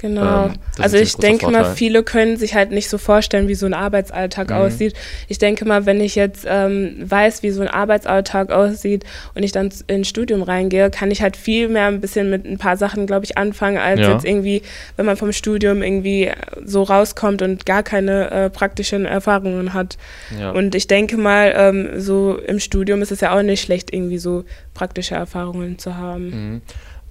Genau. 0.00 0.46
Ähm, 0.46 0.52
also 0.78 0.96
ich 0.96 1.14
denke 1.16 1.50
mal, 1.50 1.74
viele 1.74 2.02
können 2.02 2.38
sich 2.38 2.54
halt 2.54 2.70
nicht 2.70 2.88
so 2.88 2.96
vorstellen, 2.96 3.48
wie 3.48 3.54
so 3.54 3.66
ein 3.66 3.74
Arbeitsalltag 3.74 4.48
mhm. 4.48 4.56
aussieht. 4.56 4.94
Ich 5.28 5.36
denke 5.36 5.66
mal, 5.66 5.84
wenn 5.84 6.00
ich 6.00 6.14
jetzt 6.14 6.46
ähm, 6.48 6.96
weiß, 7.02 7.42
wie 7.42 7.50
so 7.50 7.60
ein 7.60 7.68
Arbeitsalltag 7.68 8.50
aussieht 8.50 9.04
und 9.34 9.42
ich 9.42 9.52
dann 9.52 9.68
ins 9.88 10.08
Studium 10.08 10.42
reingehe, 10.42 10.90
kann 10.90 11.10
ich 11.10 11.20
halt 11.20 11.36
viel 11.36 11.68
mehr 11.68 11.86
ein 11.86 12.00
bisschen 12.00 12.30
mit 12.30 12.46
ein 12.46 12.56
paar 12.56 12.78
Sachen, 12.78 13.06
glaube 13.06 13.26
ich, 13.26 13.36
anfangen, 13.36 13.76
als 13.76 14.00
ja. 14.00 14.12
jetzt 14.12 14.24
irgendwie, 14.24 14.62
wenn 14.96 15.04
man 15.04 15.18
vom 15.18 15.32
Studium 15.32 15.82
irgendwie 15.82 16.30
so 16.64 16.82
rauskommt 16.82 17.42
und 17.42 17.66
gar 17.66 17.82
keine 17.82 18.30
äh, 18.30 18.50
praktischen 18.50 19.04
Erfahrungen 19.04 19.74
hat. 19.74 19.98
Ja. 20.38 20.52
Und 20.52 20.74
ich 20.74 20.86
denke 20.86 21.18
mal, 21.18 21.52
ähm, 21.54 22.00
so 22.00 22.38
im 22.38 22.58
Studium 22.58 23.02
ist 23.02 23.12
es 23.12 23.20
ja 23.20 23.36
auch 23.36 23.42
nicht 23.42 23.62
schlecht, 23.62 23.92
irgendwie 23.92 24.18
so 24.18 24.44
praktische 24.72 25.14
Erfahrungen 25.14 25.78
zu 25.78 25.96
haben. 25.96 26.30
Mhm. 26.30 26.62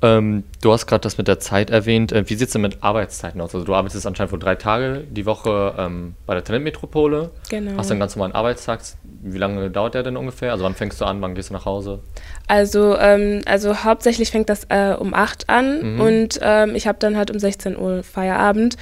Ähm, 0.01 0.44
du 0.62 0.72
hast 0.72 0.88
gerade 0.88 1.01
das 1.01 1.18
mit 1.18 1.27
der 1.27 1.39
Zeit 1.39 1.70
erwähnt. 1.70 2.12
Äh, 2.12 2.29
wie 2.29 2.36
sieht 2.36 2.48
es 2.48 2.53
denn 2.53 2.62
mit 2.62 2.77
Arbeitszeiten 2.82 3.41
aus? 3.41 3.53
Also 3.53 3.65
du 3.65 3.75
arbeitest 3.75 4.08
anscheinend 4.08 4.32
wohl 4.32 4.39
drei 4.39 4.56
Tage 4.56 5.03
die 5.10 5.25
Woche 5.25 5.74
ähm, 5.77 6.15
bei 6.25 6.34
der 6.34 6.44
Talentmetropole. 6.44 7.32
Genau. 7.50 7.77
Hast 7.77 7.89
du 7.89 7.94
einen 7.94 8.00
ganz 8.00 8.15
normalen 8.15 8.34
Arbeitstag. 8.34 8.79
Wie 9.22 9.38
lange 9.38 9.70
dauert 9.70 9.96
der 9.96 10.03
denn 10.03 10.15
ungefähr? 10.15 10.51
Also 10.51 10.63
wann 10.63 10.75
fängst 10.75 11.01
du 11.01 11.06
an, 11.06 11.22
wann 11.22 11.36
gehst 11.36 11.50
du 11.50 11.53
nach 11.53 11.65
Hause? 11.65 12.00
Also, 12.48 12.98
ähm, 12.98 13.41
also 13.46 13.84
hauptsächlich 13.84 14.32
fängt 14.32 14.50
das 14.50 14.65
äh, 14.70 14.96
um 14.98 15.13
8 15.13 15.50
an 15.50 15.96
mhm. 15.96 16.01
und 16.01 16.39
ähm, 16.41 16.75
ich 16.75 16.88
habe 16.88 16.98
dann 17.00 17.18
halt 17.18 17.29
um 17.32 17.39
16 17.39 17.77
Uhr 17.77 18.03
Feierabend. 18.03 18.77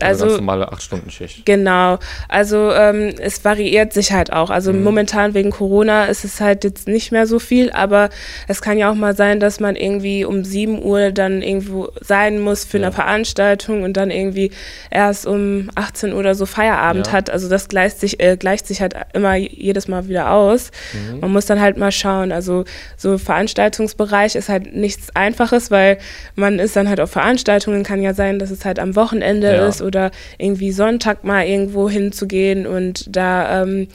Also, 0.00 0.24
also 0.24 0.36
normale 0.36 0.72
8-Stunden-Schicht. 0.72 1.44
Genau. 1.44 1.98
Also 2.28 2.72
ähm, 2.72 3.14
es 3.18 3.44
variiert 3.44 3.92
sich 3.92 4.12
halt 4.12 4.32
auch. 4.32 4.50
Also 4.50 4.72
mhm. 4.72 4.82
momentan 4.82 5.34
wegen 5.34 5.50
Corona 5.50 6.06
ist 6.06 6.24
es 6.24 6.40
halt 6.40 6.64
jetzt 6.64 6.88
nicht 6.88 7.12
mehr 7.12 7.26
so 7.26 7.38
viel, 7.38 7.70
aber 7.72 8.10
es 8.48 8.62
kann 8.62 8.78
ja 8.78 8.90
auch 8.90 8.94
mal 8.94 9.14
sein, 9.14 9.38
dass 9.38 9.60
man 9.60 9.76
irgendwie 9.76 10.24
um 10.24 10.44
7 10.44 10.82
Uhr 10.82 11.10
dann 11.12 11.42
irgendwo 11.42 11.90
sein 12.00 12.40
muss 12.40 12.64
für 12.64 12.78
ja. 12.78 12.86
eine 12.86 12.92
Veranstaltung 12.92 13.82
und 13.82 13.96
dann 13.96 14.10
irgendwie 14.10 14.50
erst 14.90 15.26
um 15.26 15.70
18 15.74 16.12
Uhr 16.12 16.18
oder 16.18 16.34
so 16.34 16.46
Feierabend 16.46 17.08
ja. 17.08 17.12
hat. 17.12 17.30
Also 17.30 17.48
das 17.48 17.68
gleicht 17.68 18.00
sich, 18.00 18.20
äh, 18.20 18.36
gleicht 18.36 18.66
sich 18.66 18.80
halt 18.80 18.94
immer 19.12 19.34
jedes 19.36 19.88
Mal 19.88 20.08
wieder 20.08 20.30
aus. 20.30 20.70
Mhm. 20.92 21.20
Man 21.20 21.32
muss 21.32 21.46
dann 21.46 21.60
halt 21.60 21.76
mal 21.76 21.92
schauen. 21.92 22.32
Also 22.32 22.64
so 22.96 23.18
Veranstaltungsbereich 23.18 24.34
ist 24.36 24.48
halt 24.48 24.74
nichts 24.74 25.14
Einfaches, 25.14 25.70
weil 25.70 25.98
man 26.34 26.58
ist 26.58 26.76
dann 26.76 26.88
halt 26.88 27.00
auf 27.00 27.10
Veranstaltungen, 27.10 27.82
kann 27.82 28.02
ja 28.02 28.14
sein, 28.14 28.38
dass 28.38 28.50
es 28.50 28.64
halt 28.64 28.78
am 28.78 28.96
Wochenende 28.96 29.54
ja. 29.54 29.66
ist 29.66 29.81
oder 29.82 30.10
irgendwie 30.38 30.72
Sonntag 30.72 31.24
mal 31.24 31.46
irgendwo 31.46 31.88
hinzugehen 31.88 32.66
und 32.66 33.14
da 33.14 33.62
ähm, 33.62 33.88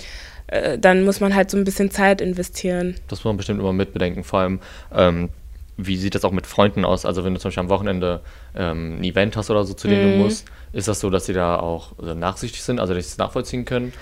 äh, 0.48 0.78
dann 0.78 1.04
muss 1.04 1.20
man 1.20 1.36
halt 1.36 1.52
so 1.52 1.58
ein 1.58 1.64
bisschen 1.64 1.92
Zeit 1.92 2.22
investieren. 2.22 2.96
Das 3.08 3.20
muss 3.20 3.26
man 3.26 3.38
bestimmt 3.38 3.60
immer 3.60 3.74
mitbedenken, 3.74 4.24
vor 4.24 4.40
allem 4.40 4.60
ähm, 4.94 5.30
wie 5.78 5.98
sieht 5.98 6.16
das 6.16 6.26
auch 6.26 6.32
mit 6.32 6.48
Freunden 6.48 6.84
aus? 6.86 7.06
Also 7.06 7.24
wenn 7.24 7.34
du 7.34 7.40
zum 7.40 7.50
Beispiel 7.50 7.62
am 7.62 7.70
Wochenende 7.70 8.22
ähm, 8.56 9.00
ein 9.00 9.04
Event 9.04 9.38
hast 9.38 9.52
oder 9.52 9.64
so, 9.64 9.74
zu 9.74 9.88
dem 9.88 10.00
mhm. 10.00 10.12
du 10.12 10.24
musst, 10.24 10.48
ist 10.74 10.88
das 10.88 11.00
so, 11.00 11.10
dass 11.10 11.28
sie 11.28 11.34
da 11.34 11.60
auch 11.60 11.98
also 12.00 12.16
nachsichtig 12.16 12.64
sind, 12.64 12.80
also 12.80 12.94
dass 12.94 13.06
sie 13.06 13.12
es 13.12 13.18
nachvollziehen 13.18 13.64
können? 13.64 13.94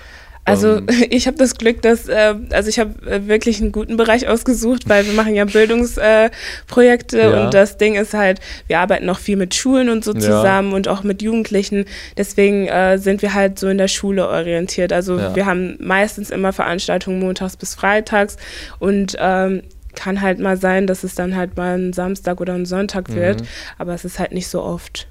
Also 0.46 0.78
ähm, 0.78 0.88
ich 1.10 1.28
habe 1.28 1.38
das 1.38 1.56
Glück, 1.56 1.82
dass, 1.82 2.08
äh, 2.08 2.36
also 2.52 2.70
ich 2.70 2.80
habe 2.80 2.94
äh, 3.10 3.28
wirklich 3.28 3.60
einen 3.62 3.72
guten 3.72 3.98
Bereich 3.98 4.28
ausgesucht, 4.28 4.88
weil 4.88 5.06
wir 5.06 5.14
machen 5.14 5.36
ja 5.36 5.46
Bildungsprojekte 5.46 7.20
äh, 7.20 7.32
ja. 7.32 7.44
und 7.44 7.54
das 7.54 7.78
Ding 7.78 7.96
ist 7.96 8.14
halt, 8.14 8.40
wir 8.68 8.80
arbeiten 8.80 9.10
auch 9.10 9.20
viel 9.20 9.36
mit 9.36 9.56
Schulen 9.56 9.90
und 9.90 10.06
so 10.06 10.14
zusammen 10.14 10.70
ja. 10.70 10.76
und 10.76 10.88
auch 10.88 11.04
mit 11.04 11.22
Jugendlichen. 11.22 11.86
Deswegen 12.16 12.68
äh, 12.68 12.98
sind 12.98 13.22
wir 13.22 13.34
halt 13.34 13.60
so 13.60 13.68
in 13.68 13.78
der 13.78 13.88
Schule 13.88 14.28
orientiert. 14.28 14.94
Also 14.94 15.18
ja. 15.18 15.36
wir 15.36 15.46
haben 15.46 15.78
meistens 15.80 16.30
immer 16.30 16.54
Veranstaltungen 16.54 17.20
montags 17.20 17.58
bis 17.58 17.74
freitags 17.74 18.38
und 18.80 19.18
ähm, 19.20 19.64
kann 19.96 20.22
halt 20.22 20.40
mal 20.40 20.58
sein, 20.58 20.88
dass 20.88 21.04
es 21.04 21.16
dann 21.16 21.36
halt 21.36 21.58
mal 21.58 21.78
ein 21.78 21.94
Samstag 21.94 22.40
oder 22.42 22.54
ein 22.54 22.66
Sonntag 22.66 23.14
wird, 23.14 23.42
mhm. 23.42 23.48
aber 23.78 23.94
es 23.94 24.06
ist 24.06 24.20
halt 24.20 24.34
nicht 24.34 24.48
so 24.48 24.62
oft. 24.62 25.08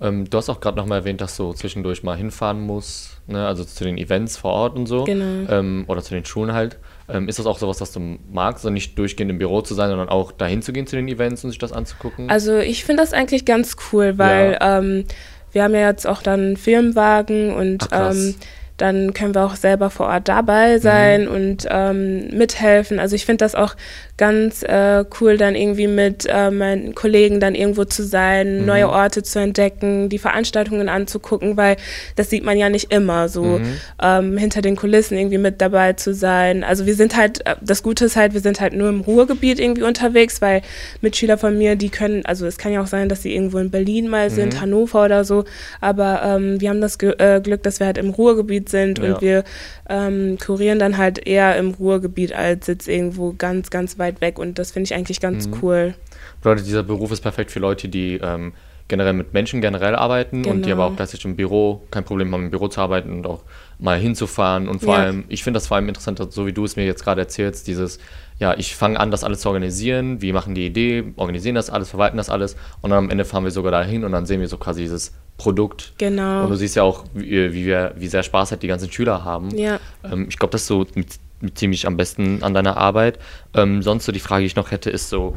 Ähm, 0.00 0.28
du 0.28 0.38
hast 0.38 0.48
auch 0.48 0.60
gerade 0.60 0.78
nochmal 0.78 1.00
erwähnt, 1.00 1.20
dass 1.20 1.36
du 1.36 1.52
zwischendurch 1.52 2.02
mal 2.02 2.16
hinfahren 2.16 2.60
musst, 2.60 3.20
ne? 3.26 3.46
also 3.46 3.64
zu 3.64 3.84
den 3.84 3.98
Events 3.98 4.36
vor 4.36 4.52
Ort 4.52 4.76
und 4.76 4.86
so. 4.86 5.04
Genau. 5.04 5.50
Ähm, 5.50 5.84
oder 5.88 6.02
zu 6.02 6.14
den 6.14 6.24
Schulen 6.24 6.52
halt. 6.52 6.78
Ähm, 7.08 7.28
ist 7.28 7.38
das 7.38 7.46
auch 7.46 7.58
sowas, 7.58 7.80
was 7.80 7.92
du 7.92 8.18
magst, 8.30 8.64
also 8.64 8.70
nicht 8.70 8.98
durchgehend 8.98 9.30
im 9.30 9.38
Büro 9.38 9.60
zu 9.60 9.74
sein, 9.74 9.90
sondern 9.90 10.08
auch 10.08 10.32
dahin 10.32 10.62
zu 10.62 10.72
gehen 10.72 10.86
zu 10.86 10.96
den 10.96 11.08
Events 11.08 11.44
und 11.44 11.50
sich 11.50 11.58
das 11.58 11.72
anzugucken? 11.72 12.30
Also 12.30 12.58
ich 12.58 12.84
finde 12.84 13.02
das 13.02 13.12
eigentlich 13.12 13.44
ganz 13.44 13.76
cool, 13.92 14.16
weil 14.16 14.52
ja. 14.60 14.78
Ähm, 14.78 15.04
wir 15.52 15.64
haben 15.64 15.74
ja 15.74 15.88
jetzt 15.88 16.06
auch 16.06 16.22
dann 16.22 16.40
einen 16.40 16.56
Firmenwagen 16.56 17.52
und 17.52 17.88
Ach, 17.90 18.12
ähm, 18.12 18.34
dann 18.80 19.12
können 19.12 19.34
wir 19.34 19.44
auch 19.44 19.56
selber 19.56 19.90
vor 19.90 20.06
Ort 20.06 20.28
dabei 20.28 20.78
sein 20.78 21.26
mhm. 21.26 21.30
und 21.30 21.66
ähm, 21.70 22.28
mithelfen. 22.28 22.98
Also 22.98 23.14
ich 23.16 23.26
finde 23.26 23.44
das 23.44 23.54
auch 23.54 23.76
ganz 24.20 24.62
äh, 24.62 25.04
cool, 25.20 25.38
dann 25.38 25.54
irgendwie 25.54 25.86
mit 25.86 26.26
äh, 26.28 26.50
meinen 26.50 26.94
Kollegen 26.94 27.40
dann 27.40 27.54
irgendwo 27.54 27.84
zu 27.84 28.04
sein, 28.04 28.60
mhm. 28.60 28.66
neue 28.66 28.88
Orte 28.90 29.22
zu 29.22 29.38
entdecken, 29.38 30.10
die 30.10 30.18
Veranstaltungen 30.18 30.90
anzugucken, 30.90 31.56
weil 31.56 31.76
das 32.16 32.28
sieht 32.28 32.44
man 32.44 32.58
ja 32.58 32.68
nicht 32.68 32.92
immer, 32.92 33.30
so 33.30 33.42
mhm. 33.44 33.76
ähm, 34.02 34.36
hinter 34.36 34.60
den 34.60 34.76
Kulissen 34.76 35.16
irgendwie 35.16 35.38
mit 35.38 35.60
dabei 35.60 35.94
zu 35.94 36.12
sein. 36.14 36.64
Also 36.64 36.84
wir 36.84 36.94
sind 36.94 37.16
halt, 37.16 37.46
äh, 37.46 37.56
das 37.62 37.82
Gute 37.82 38.04
ist 38.04 38.16
halt, 38.16 38.34
wir 38.34 38.40
sind 38.40 38.60
halt 38.60 38.74
nur 38.74 38.88
im 38.90 39.00
Ruhrgebiet 39.00 39.58
irgendwie 39.58 39.84
unterwegs, 39.84 40.42
weil 40.42 40.60
Mitschüler 41.00 41.38
von 41.38 41.56
mir, 41.56 41.76
die 41.76 41.88
können, 41.88 42.24
also 42.26 42.46
es 42.46 42.58
kann 42.58 42.72
ja 42.72 42.82
auch 42.82 42.86
sein, 42.86 43.08
dass 43.08 43.22
sie 43.22 43.34
irgendwo 43.34 43.58
in 43.58 43.70
Berlin 43.70 44.08
mal 44.08 44.30
sind, 44.30 44.54
mhm. 44.54 44.60
Hannover 44.60 45.04
oder 45.04 45.24
so, 45.24 45.44
aber 45.80 46.22
ähm, 46.24 46.60
wir 46.60 46.68
haben 46.68 46.80
das 46.80 46.98
Ge 46.98 47.14
äh, 47.18 47.40
Glück, 47.40 47.62
dass 47.62 47.80
wir 47.80 47.86
halt 47.86 47.98
im 47.98 48.10
Ruhrgebiet 48.10 48.69
sind 48.70 48.98
ja. 48.98 49.14
und 49.14 49.20
wir 49.20 49.44
ähm, 49.88 50.38
kurieren 50.38 50.78
dann 50.78 50.98
halt 50.98 51.26
eher 51.26 51.56
im 51.56 51.70
Ruhrgebiet 51.70 52.32
als 52.32 52.66
jetzt 52.66 52.88
irgendwo 52.88 53.34
ganz, 53.36 53.70
ganz 53.70 53.98
weit 53.98 54.20
weg 54.20 54.38
und 54.38 54.58
das 54.58 54.72
finde 54.72 54.84
ich 54.86 54.94
eigentlich 54.94 55.20
ganz 55.20 55.46
mhm. 55.46 55.56
cool. 55.62 55.94
Bedeutet, 56.42 56.66
dieser 56.66 56.82
Beruf 56.82 57.12
ist 57.12 57.20
perfekt 57.20 57.50
für 57.50 57.60
Leute, 57.60 57.88
die 57.88 58.18
ähm, 58.22 58.52
generell 58.90 59.14
mit 59.14 59.32
Menschen 59.32 59.62
generell 59.62 59.94
arbeiten 59.94 60.42
genau. 60.42 60.54
und 60.54 60.66
die 60.66 60.72
aber 60.72 60.82
genau. 60.82 60.92
auch 60.92 60.96
gleichzeitig 60.96 61.24
im 61.24 61.36
Büro 61.36 61.82
kein 61.90 62.04
Problem 62.04 62.32
haben, 62.34 62.44
im 62.44 62.50
Büro 62.50 62.68
zu 62.68 62.80
arbeiten 62.80 63.10
und 63.10 63.26
auch 63.26 63.42
mal 63.78 63.98
hinzufahren. 63.98 64.68
Und 64.68 64.82
vor 64.82 64.94
ja. 64.94 65.04
allem, 65.04 65.24
ich 65.28 65.42
finde 65.42 65.56
das 65.56 65.68
vor 65.68 65.78
allem 65.78 65.88
interessant, 65.88 66.20
so 66.30 66.46
wie 66.46 66.52
du 66.52 66.64
es 66.64 66.76
mir 66.76 66.84
jetzt 66.84 67.02
gerade 67.02 67.22
erzählst, 67.22 67.66
dieses, 67.66 67.98
ja, 68.38 68.54
ich 68.58 68.76
fange 68.76 69.00
an, 69.00 69.10
das 69.10 69.24
alles 69.24 69.40
zu 69.40 69.48
organisieren, 69.48 70.20
wir 70.20 70.34
machen 70.34 70.54
die 70.54 70.66
Idee, 70.66 71.04
organisieren 71.16 71.54
das 71.54 71.70
alles, 71.70 71.88
verwalten 71.88 72.18
das 72.18 72.28
alles 72.28 72.56
und 72.82 72.90
dann 72.90 72.98
am 73.04 73.10
Ende 73.10 73.24
fahren 73.24 73.44
wir 73.44 73.50
sogar 73.50 73.72
dahin 73.72 74.04
und 74.04 74.12
dann 74.12 74.26
sehen 74.26 74.40
wir 74.40 74.48
so 74.48 74.58
quasi 74.58 74.82
dieses 74.82 75.14
Produkt. 75.38 75.94
Genau. 75.96 76.42
Und 76.42 76.50
du 76.50 76.56
siehst 76.56 76.76
ja 76.76 76.82
auch, 76.82 77.04
wie, 77.14 77.54
wie, 77.54 77.64
wir, 77.64 77.94
wie 77.96 78.08
sehr 78.08 78.22
Spaß 78.22 78.50
halt 78.50 78.62
die 78.62 78.68
ganzen 78.68 78.92
Schüler 78.92 79.24
haben. 79.24 79.56
Ja. 79.56 79.80
Ähm, 80.04 80.26
ich 80.28 80.38
glaube, 80.38 80.52
das 80.52 80.62
ist 80.62 80.66
so 80.68 80.86
mit 80.94 81.18
ziemlich 81.54 81.86
am 81.86 81.96
besten 81.96 82.42
an 82.42 82.52
deiner 82.52 82.76
Arbeit. 82.76 83.18
Ähm, 83.54 83.82
sonst 83.82 84.04
so 84.04 84.12
die 84.12 84.20
Frage, 84.20 84.42
die 84.42 84.48
ich 84.48 84.56
noch 84.56 84.70
hätte, 84.70 84.90
ist 84.90 85.08
so, 85.08 85.36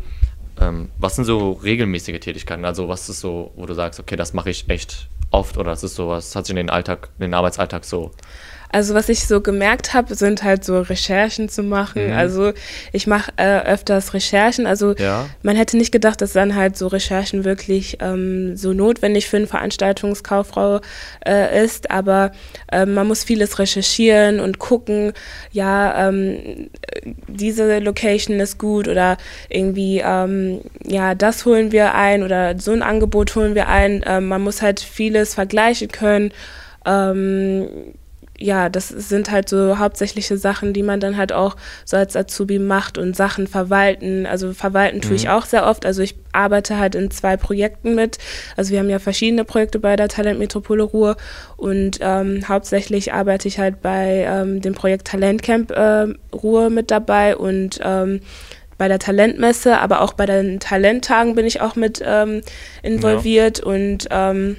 ähm, 0.59 0.89
was 0.97 1.15
sind 1.15 1.25
so 1.25 1.53
regelmäßige 1.53 2.19
Tätigkeiten? 2.19 2.65
Also 2.65 2.87
was 2.87 3.09
ist 3.09 3.19
so, 3.19 3.51
wo 3.55 3.65
du 3.65 3.73
sagst, 3.73 3.99
okay, 3.99 4.15
das 4.15 4.33
mache 4.33 4.49
ich 4.49 4.69
echt 4.69 5.07
oft 5.31 5.57
oder 5.57 5.71
das 5.71 5.83
ist 5.83 5.95
so 5.95 6.09
was, 6.09 6.35
hat 6.35 6.45
sich 6.45 6.51
in 6.51 6.57
den 6.57 6.69
Alltag, 6.69 7.09
in 7.17 7.23
den 7.23 7.33
Arbeitsalltag 7.33 7.85
so 7.85 8.11
also 8.73 8.95
was 8.95 9.07
ich 9.07 9.27
so 9.27 9.39
gemerkt 9.39 9.93
habe, 9.93 10.15
sind 10.15 10.43
halt 10.43 10.65
so 10.65 10.81
Recherchen 10.81 11.47
zu 11.47 11.61
machen. 11.61 12.07
Mhm. 12.07 12.13
Also 12.13 12.53
ich 12.91 13.05
mache 13.05 13.31
äh, 13.37 13.59
öfters 13.61 14.15
Recherchen. 14.15 14.65
Also 14.65 14.95
ja. 14.95 15.27
man 15.43 15.55
hätte 15.55 15.77
nicht 15.77 15.91
gedacht, 15.91 16.21
dass 16.21 16.33
dann 16.33 16.55
halt 16.55 16.75
so 16.75 16.87
Recherchen 16.87 17.45
wirklich 17.45 17.99
ähm, 18.01 18.57
so 18.57 18.73
notwendig 18.73 19.27
für 19.29 19.37
eine 19.37 19.45
Veranstaltungskauffrau 19.45 20.81
äh, 21.25 21.63
ist. 21.63 21.91
Aber 21.91 22.31
äh, 22.71 22.87
man 22.87 23.07
muss 23.07 23.23
vieles 23.23 23.59
recherchieren 23.59 24.39
und 24.39 24.57
gucken, 24.57 25.13
ja, 25.51 26.09
ähm, 26.09 26.71
diese 27.27 27.77
Location 27.77 28.39
ist 28.39 28.57
gut 28.57 28.87
oder 28.87 29.17
irgendwie, 29.49 30.01
ähm, 30.03 30.61
ja, 30.83 31.13
das 31.13 31.45
holen 31.45 31.71
wir 31.71 31.93
ein 31.93 32.23
oder 32.23 32.59
so 32.59 32.71
ein 32.71 32.81
Angebot 32.81 33.35
holen 33.35 33.53
wir 33.53 33.69
ein. 33.69 34.03
Ähm, 34.07 34.27
man 34.27 34.41
muss 34.41 34.63
halt 34.63 34.79
vieles 34.79 35.35
vergleichen 35.35 35.89
können. 35.89 36.31
Ähm, 36.85 37.67
ja, 38.43 38.67
das 38.67 38.89
sind 38.89 39.31
halt 39.31 39.47
so 39.47 39.79
hauptsächliche 39.79 40.37
Sachen, 40.37 40.73
die 40.73 40.83
man 40.83 40.99
dann 40.99 41.15
halt 41.15 41.31
auch 41.31 41.55
so 41.85 41.95
als 41.95 42.15
Azubi 42.17 42.59
macht 42.59 42.97
und 42.97 43.15
Sachen 43.15 43.47
verwalten. 43.47 44.25
Also 44.25 44.51
verwalten 44.51 44.99
tue 44.99 45.11
mhm. 45.11 45.15
ich 45.15 45.29
auch 45.29 45.45
sehr 45.45 45.65
oft. 45.65 45.85
Also 45.85 46.01
ich 46.01 46.15
arbeite 46.33 46.77
halt 46.77 46.95
in 46.95 47.09
zwei 47.09 47.37
Projekten 47.37 47.95
mit. 47.95 48.17
Also 48.57 48.71
wir 48.71 48.79
haben 48.79 48.89
ja 48.89 48.99
verschiedene 48.99 49.45
Projekte 49.45 49.79
bei 49.79 49.95
der 49.95 50.09
Talentmetropole 50.09 50.83
Ruhr 50.83 51.15
und 51.55 51.99
ähm, 52.01 52.45
hauptsächlich 52.49 53.13
arbeite 53.13 53.47
ich 53.47 53.59
halt 53.59 53.81
bei 53.81 54.25
ähm, 54.27 54.59
dem 54.59 54.73
Projekt 54.73 55.07
Talentcamp 55.07 55.71
äh, 55.71 56.07
Ruhr 56.35 56.69
mit 56.69 56.91
dabei 56.91 57.37
und 57.37 57.79
ähm, 57.81 58.19
bei 58.77 58.89
der 58.89 58.99
Talentmesse, 58.99 59.79
aber 59.79 60.01
auch 60.01 60.13
bei 60.13 60.25
den 60.25 60.59
Talenttagen 60.59 61.35
bin 61.35 61.45
ich 61.45 61.61
auch 61.61 61.77
mit 61.77 62.03
ähm, 62.05 62.41
involviert 62.81 63.59
ja. 63.59 63.65
und 63.65 64.07
ähm, 64.11 64.57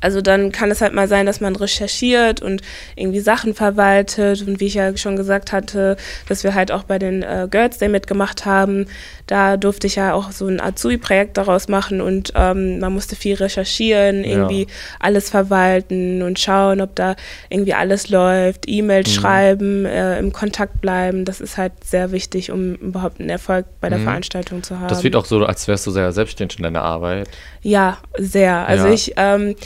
also 0.00 0.20
dann 0.20 0.52
kann 0.52 0.70
es 0.70 0.80
halt 0.80 0.94
mal 0.94 1.08
sein, 1.08 1.26
dass 1.26 1.40
man 1.40 1.56
recherchiert 1.56 2.40
und 2.40 2.62
irgendwie 2.96 3.20
Sachen 3.20 3.54
verwaltet 3.54 4.46
und 4.46 4.60
wie 4.60 4.66
ich 4.66 4.74
ja 4.74 4.96
schon 4.96 5.16
gesagt 5.16 5.52
hatte, 5.52 5.96
dass 6.28 6.44
wir 6.44 6.54
halt 6.54 6.70
auch 6.70 6.84
bei 6.84 6.98
den 6.98 7.22
äh, 7.22 7.48
Girls 7.50 7.78
Day 7.78 7.88
mitgemacht 7.88 8.46
haben. 8.46 8.86
Da 9.26 9.56
durfte 9.56 9.86
ich 9.86 9.96
ja 9.96 10.14
auch 10.14 10.30
so 10.30 10.46
ein 10.46 10.60
Azubi-Projekt 10.60 11.36
daraus 11.36 11.68
machen 11.68 12.00
und 12.00 12.32
ähm, 12.34 12.78
man 12.78 12.92
musste 12.92 13.16
viel 13.16 13.34
recherchieren, 13.34 14.24
irgendwie 14.24 14.62
ja. 14.62 14.68
alles 15.00 15.30
verwalten 15.30 16.22
und 16.22 16.38
schauen, 16.38 16.80
ob 16.80 16.94
da 16.94 17.16
irgendwie 17.50 17.74
alles 17.74 18.08
läuft, 18.08 18.64
E-Mails 18.66 19.08
mhm. 19.08 19.12
schreiben, 19.12 19.84
äh, 19.84 20.18
im 20.18 20.32
Kontakt 20.32 20.80
bleiben. 20.80 21.24
Das 21.24 21.40
ist 21.40 21.58
halt 21.58 21.72
sehr 21.84 22.12
wichtig, 22.12 22.50
um 22.50 22.74
überhaupt 22.76 23.20
einen 23.20 23.30
Erfolg 23.30 23.66
bei 23.80 23.88
der 23.88 23.98
mhm. 23.98 24.04
Veranstaltung 24.04 24.62
zu 24.62 24.78
haben. 24.78 24.88
Das 24.88 25.04
wird 25.04 25.16
auch 25.16 25.26
so, 25.26 25.44
als 25.44 25.68
wärst 25.68 25.86
du 25.86 25.90
sehr 25.90 26.10
selbstständig 26.12 26.58
in 26.58 26.62
deiner 26.62 26.82
Arbeit. 26.82 27.28
Ja, 27.62 27.98
sehr. 28.16 28.66
Also 28.66 28.86
ja. 28.86 28.92
ich 28.92 29.12
ähm, 29.16 29.56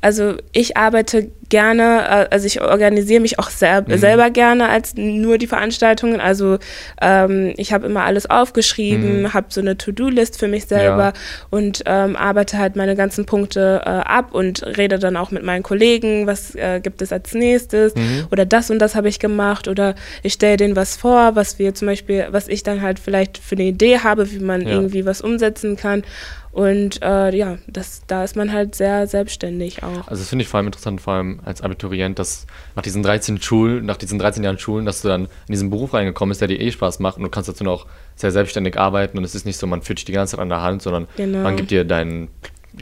also 0.00 0.36
ich 0.52 0.76
arbeite 0.76 1.30
gerne, 1.50 2.06
äh, 2.08 2.26
also 2.30 2.46
ich 2.46 2.62
organisiere 2.62 3.20
mich 3.20 3.38
auch 3.38 3.50
sel 3.50 3.82
mhm. 3.86 3.98
selber 3.98 4.30
gerne 4.30 4.68
als 4.68 4.94
nur 4.94 5.36
die 5.36 5.46
Veranstaltungen. 5.46 6.20
Also 6.20 6.58
ähm, 7.02 7.52
ich 7.56 7.72
habe 7.72 7.86
immer 7.86 8.04
alles 8.04 8.30
aufgeschrieben, 8.30 9.22
mhm. 9.22 9.34
habe 9.34 9.48
so 9.50 9.60
eine 9.60 9.76
To-Do-List 9.76 10.38
für 10.38 10.48
mich 10.48 10.66
selber 10.66 11.04
ja. 11.04 11.12
und 11.50 11.82
ähm, 11.86 12.16
arbeite 12.16 12.56
halt 12.56 12.76
meine 12.76 12.96
ganzen 12.96 13.26
Punkte 13.26 13.82
äh, 13.84 13.88
ab 13.88 14.32
und 14.32 14.62
rede 14.78 14.98
dann 14.98 15.16
auch 15.16 15.30
mit 15.32 15.42
meinen 15.42 15.62
Kollegen, 15.62 16.26
was 16.26 16.54
äh, 16.54 16.80
gibt 16.80 17.02
es 17.02 17.12
als 17.12 17.34
nächstes 17.34 17.94
mhm. 17.94 18.26
oder 18.30 18.46
das 18.46 18.70
und 18.70 18.78
das 18.78 18.94
habe 18.94 19.08
ich 19.08 19.18
gemacht 19.18 19.68
oder 19.68 19.94
ich 20.22 20.34
stelle 20.34 20.56
denen 20.56 20.76
was 20.76 20.96
vor, 20.96 21.36
was 21.36 21.58
wir 21.58 21.74
zum 21.74 21.88
Beispiel, 21.88 22.28
was 22.30 22.48
ich 22.48 22.62
dann 22.62 22.80
halt 22.80 22.98
vielleicht 22.98 23.38
für 23.38 23.56
eine 23.56 23.64
Idee 23.64 23.98
habe, 23.98 24.30
wie 24.30 24.38
man 24.38 24.62
ja. 24.62 24.70
irgendwie 24.70 25.04
was 25.04 25.20
umsetzen 25.20 25.76
kann. 25.76 26.04
Und 26.52 27.00
äh, 27.02 27.34
ja, 27.34 27.58
das, 27.68 28.02
da 28.08 28.24
ist 28.24 28.34
man 28.34 28.52
halt 28.52 28.74
sehr 28.74 29.06
selbstständig 29.06 29.84
auch. 29.84 30.08
Also 30.08 30.22
das 30.22 30.28
finde 30.28 30.42
ich 30.42 30.48
vor 30.48 30.58
allem 30.58 30.66
interessant, 30.66 31.00
vor 31.00 31.14
allem 31.14 31.40
als 31.44 31.62
Abiturient, 31.62 32.18
dass 32.18 32.46
nach 32.74 32.82
diesen 32.82 33.04
13 33.04 33.40
Schulen, 33.40 33.86
nach 33.86 33.96
diesen 33.96 34.18
13 34.18 34.42
Jahren 34.42 34.58
Schulen, 34.58 34.84
dass 34.84 35.02
du 35.02 35.08
dann 35.08 35.22
in 35.24 35.52
diesen 35.52 35.70
Beruf 35.70 35.94
reingekommen 35.94 36.30
bist, 36.30 36.40
der 36.40 36.48
dir 36.48 36.60
eh 36.60 36.72
Spaß 36.72 36.98
macht 36.98 37.18
und 37.18 37.22
du 37.22 37.28
kannst 37.30 37.48
dazu 37.48 37.62
noch 37.62 37.86
sehr 38.16 38.32
selbstständig 38.32 38.78
arbeiten 38.78 39.16
und 39.16 39.24
es 39.24 39.36
ist 39.36 39.46
nicht 39.46 39.58
so, 39.58 39.66
man 39.68 39.82
führt 39.82 39.98
dich 40.00 40.04
die 40.06 40.12
ganze 40.12 40.32
Zeit 40.32 40.40
an 40.40 40.48
der 40.48 40.60
Hand, 40.60 40.82
sondern 40.82 41.06
genau. 41.16 41.38
man 41.42 41.56
gibt 41.56 41.70
dir 41.70 41.84
deinen 41.84 42.28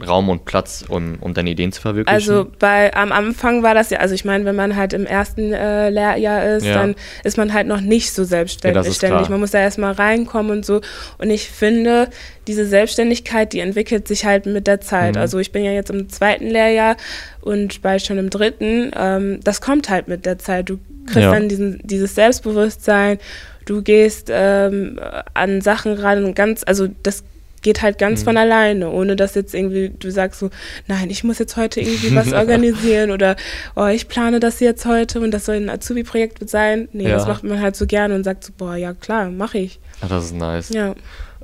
Raum 0.05 0.29
und 0.29 0.45
Platz, 0.45 0.83
um, 0.87 1.17
um 1.21 1.33
deine 1.33 1.49
Ideen 1.49 1.71
zu 1.71 1.81
verwirklichen? 1.81 2.13
Also 2.13 2.49
bei, 2.59 2.93
am 2.93 3.11
Anfang 3.11 3.63
war 3.63 3.73
das 3.73 3.89
ja, 3.89 3.99
also 3.99 4.15
ich 4.15 4.25
meine, 4.25 4.45
wenn 4.45 4.55
man 4.55 4.75
halt 4.75 4.93
im 4.93 5.05
ersten 5.05 5.53
äh, 5.53 5.89
Lehrjahr 5.89 6.55
ist, 6.55 6.65
ja. 6.65 6.75
dann 6.75 6.95
ist 7.23 7.37
man 7.37 7.53
halt 7.53 7.67
noch 7.67 7.81
nicht 7.81 8.13
so 8.13 8.23
selbstständig. 8.23 9.01
Ja, 9.01 9.29
man 9.29 9.39
muss 9.39 9.51
da 9.51 9.59
erstmal 9.59 9.93
reinkommen 9.93 10.51
und 10.51 10.65
so. 10.65 10.81
Und 11.17 11.29
ich 11.29 11.49
finde, 11.49 12.09
diese 12.47 12.65
Selbstständigkeit, 12.65 13.53
die 13.53 13.59
entwickelt 13.59 14.07
sich 14.07 14.25
halt 14.25 14.45
mit 14.45 14.67
der 14.67 14.81
Zeit. 14.81 15.15
Mhm. 15.15 15.21
Also 15.21 15.39
ich 15.39 15.51
bin 15.51 15.63
ja 15.63 15.71
jetzt 15.71 15.91
im 15.91 16.09
zweiten 16.09 16.47
Lehrjahr 16.47 16.97
und 17.41 17.81
bald 17.81 18.01
schon 18.01 18.17
im 18.17 18.29
dritten. 18.29 18.91
Ähm, 18.95 19.39
das 19.43 19.61
kommt 19.61 19.89
halt 19.89 20.07
mit 20.07 20.25
der 20.25 20.39
Zeit. 20.39 20.69
Du 20.69 20.79
kriegst 21.05 21.21
ja. 21.21 21.31
dann 21.31 21.49
diesen, 21.49 21.79
dieses 21.83 22.15
Selbstbewusstsein, 22.15 23.19
du 23.65 23.81
gehst 23.81 24.29
ähm, 24.31 24.99
an 25.33 25.61
Sachen 25.61 25.93
ran 25.93 26.25
und 26.25 26.35
ganz, 26.35 26.63
also 26.65 26.87
das 27.03 27.23
geht 27.61 27.81
halt 27.81 27.97
ganz 27.97 28.21
mhm. 28.21 28.25
von 28.25 28.37
alleine, 28.37 28.89
ohne 28.89 29.15
dass 29.15 29.35
jetzt 29.35 29.53
irgendwie 29.53 29.89
du 29.89 30.11
sagst 30.11 30.39
so, 30.39 30.49
nein, 30.87 31.09
ich 31.09 31.23
muss 31.23 31.39
jetzt 31.39 31.57
heute 31.57 31.81
irgendwie 31.81 32.15
was 32.15 32.33
organisieren 32.33 33.11
oder 33.11 33.35
oh, 33.75 33.87
ich 33.87 34.07
plane 34.07 34.39
das 34.39 34.59
jetzt 34.59 34.85
heute 34.85 35.19
und 35.21 35.31
das 35.31 35.45
soll 35.45 35.55
ein 35.55 35.69
Azubi-Projekt 35.69 36.49
sein. 36.49 36.89
Nee, 36.93 37.03
ja. 37.03 37.15
das 37.15 37.27
macht 37.27 37.43
man 37.43 37.61
halt 37.61 37.75
so 37.75 37.85
gerne 37.85 38.15
und 38.15 38.23
sagt 38.23 38.43
so, 38.43 38.53
boah, 38.57 38.75
ja 38.75 38.93
klar, 38.93 39.29
mache 39.29 39.57
ich. 39.57 39.79
Das 40.07 40.25
ist 40.25 40.35
nice. 40.35 40.69
Ja. 40.69 40.95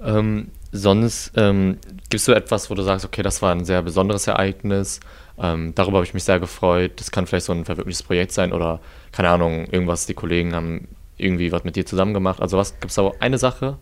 Ähm, 0.04 0.48
sonst 0.72 1.32
ähm, 1.36 1.78
gibst 2.10 2.28
du 2.28 2.34
etwas, 2.34 2.70
wo 2.70 2.76
du 2.76 2.84
sagst, 2.84 3.06
okay, 3.06 3.22
das 3.22 3.42
war 3.42 3.52
ein 3.52 3.66
sehr 3.66 3.82
besonderes 3.82 4.28
Ereignis, 4.28 5.00
ähm, 5.38 5.74
darüber 5.76 5.98
habe 5.98 6.06
ich 6.06 6.14
mich 6.14 6.24
sehr 6.24 6.40
gefreut. 6.40 6.94
Das 6.98 7.12
kann 7.12 7.28
vielleicht 7.28 7.46
so 7.46 7.54
ein 7.54 7.66
verwirklichtes 7.66 8.04
Projekt 8.04 8.32
sein 8.32 8.54
oder 8.54 8.80
keine 9.12 9.30
Ahnung, 9.30 9.68
irgendwas, 9.72 10.06
die 10.06 10.14
Kollegen 10.14 10.56
haben 10.56 10.88
irgendwie 11.18 11.52
was 11.52 11.64
mit 11.64 11.76
dir 11.76 11.86
zusammen 11.86 12.14
gemacht. 12.14 12.42
Also 12.42 12.58
was, 12.58 12.74
gibt 12.80 12.90
es 12.90 12.96
da 12.96 13.12
eine 13.20 13.38
Sache? 13.38 13.78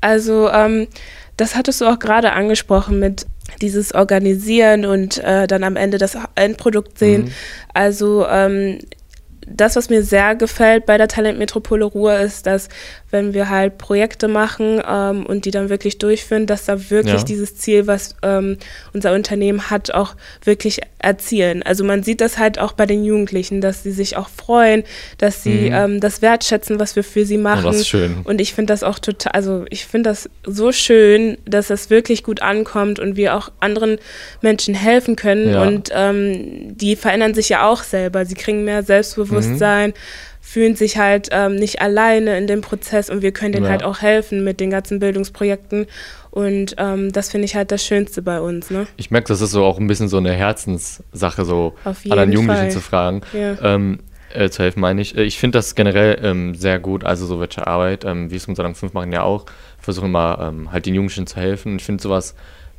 Also 0.00 0.50
ähm, 0.50 0.88
das 1.36 1.54
hattest 1.54 1.80
du 1.80 1.86
auch 1.86 1.98
gerade 1.98 2.32
angesprochen 2.32 2.98
mit 2.98 3.26
dieses 3.60 3.94
Organisieren 3.94 4.84
und 4.84 5.18
äh, 5.18 5.46
dann 5.46 5.64
am 5.64 5.76
Ende 5.76 5.98
das 5.98 6.16
Endprodukt 6.34 6.98
sehen. 6.98 7.24
Mhm. 7.24 7.32
Also 7.74 8.26
ähm, 8.28 8.78
das, 9.46 9.76
was 9.76 9.88
mir 9.88 10.02
sehr 10.02 10.34
gefällt 10.34 10.86
bei 10.86 10.98
der 10.98 11.08
Talentmetropole 11.08 11.84
Ruhr, 11.84 12.18
ist, 12.18 12.46
dass 12.46 12.68
wenn 13.10 13.34
wir 13.34 13.48
halt 13.48 13.78
Projekte 13.78 14.28
machen 14.28 14.82
ähm, 14.86 15.24
und 15.24 15.44
die 15.44 15.50
dann 15.50 15.68
wirklich 15.68 15.98
durchführen, 15.98 16.46
dass 16.46 16.64
da 16.64 16.90
wirklich 16.90 17.20
ja. 17.20 17.22
dieses 17.22 17.56
Ziel, 17.56 17.86
was 17.86 18.16
ähm, 18.22 18.58
unser 18.92 19.14
Unternehmen 19.14 19.70
hat, 19.70 19.92
auch 19.92 20.14
wirklich 20.44 20.80
erzielen. 20.98 21.62
Also 21.62 21.84
man 21.84 22.02
sieht 22.02 22.20
das 22.20 22.36
halt 22.36 22.58
auch 22.58 22.72
bei 22.72 22.84
den 22.84 23.04
Jugendlichen, 23.04 23.60
dass 23.60 23.84
sie 23.84 23.92
sich 23.92 24.16
auch 24.16 24.28
freuen, 24.28 24.82
dass 25.18 25.44
sie 25.44 25.70
mhm. 25.70 25.74
ähm, 25.74 26.00
das 26.00 26.20
wertschätzen, 26.20 26.80
was 26.80 26.96
wir 26.96 27.04
für 27.04 27.24
sie 27.24 27.38
machen. 27.38 27.64
Oh, 27.64 27.68
das 27.68 27.76
ist 27.76 27.88
schön. 27.88 28.22
Und 28.24 28.40
ich 28.40 28.54
finde 28.54 28.72
das 28.72 28.82
auch 28.82 28.98
total, 28.98 29.32
also 29.32 29.64
ich 29.70 29.86
finde 29.86 30.10
das 30.10 30.28
so 30.44 30.72
schön, 30.72 31.38
dass 31.44 31.68
das 31.68 31.90
wirklich 31.90 32.24
gut 32.24 32.42
ankommt 32.42 32.98
und 32.98 33.16
wir 33.16 33.36
auch 33.36 33.50
anderen 33.60 33.98
Menschen 34.42 34.74
helfen 34.74 35.14
können. 35.14 35.50
Ja. 35.50 35.62
Und 35.62 35.90
ähm, 35.94 36.76
die 36.76 36.96
verändern 36.96 37.34
sich 37.34 37.48
ja 37.48 37.68
auch 37.68 37.84
selber. 37.84 38.24
Sie 38.26 38.34
kriegen 38.34 38.64
mehr 38.64 38.82
Selbstbewusstsein. 38.82 39.35
Mhm 39.40 39.92
fühlen 40.46 40.76
sich 40.76 40.96
halt 40.96 41.28
ähm, 41.32 41.56
nicht 41.56 41.82
alleine 41.82 42.38
in 42.38 42.46
dem 42.46 42.60
Prozess 42.60 43.10
und 43.10 43.20
wir 43.20 43.32
können 43.32 43.50
denen 43.50 43.64
ja. 43.64 43.72
halt 43.72 43.82
auch 43.82 44.00
helfen 44.00 44.44
mit 44.44 44.60
den 44.60 44.70
ganzen 44.70 45.00
Bildungsprojekten. 45.00 45.86
Und 46.30 46.76
ähm, 46.78 47.10
das 47.10 47.30
finde 47.30 47.46
ich 47.46 47.56
halt 47.56 47.72
das 47.72 47.84
Schönste 47.84 48.22
bei 48.22 48.40
uns. 48.40 48.70
Ne? 48.70 48.86
Ich 48.96 49.10
merke, 49.10 49.26
das 49.26 49.40
ist 49.40 49.50
so 49.50 49.64
auch 49.64 49.80
ein 49.80 49.88
bisschen 49.88 50.06
so 50.08 50.18
eine 50.18 50.32
Herzenssache, 50.32 51.44
so 51.44 51.74
anderen 51.84 52.30
Jugendlichen 52.30 52.62
Fall. 52.62 52.70
zu 52.70 52.80
fragen. 52.80 53.22
Ja. 53.32 53.56
Ähm, 53.60 53.98
äh, 54.32 54.48
zu 54.48 54.62
helfen, 54.62 54.80
meine 54.80 55.02
ich. 55.02 55.16
Äh, 55.16 55.24
ich 55.24 55.36
finde 55.36 55.58
das 55.58 55.74
generell 55.74 56.20
ähm, 56.22 56.54
sehr 56.54 56.78
gut, 56.78 57.02
also 57.02 57.26
so 57.26 57.40
welche 57.40 57.66
Arbeit, 57.66 58.04
ähm, 58.04 58.30
wie 58.30 58.36
es 58.36 58.46
mit 58.46 58.56
Salang 58.56 58.76
5 58.76 58.92
machen 58.92 59.12
ja 59.12 59.22
auch, 59.22 59.46
versuche 59.78 60.06
immer 60.06 60.38
ähm, 60.40 60.70
halt 60.70 60.86
den 60.86 60.94
Jugendlichen 60.94 61.26
zu 61.26 61.36
helfen. 61.40 61.76
Ich 61.76 61.84
finde 61.84 62.02
sowas 62.02 62.36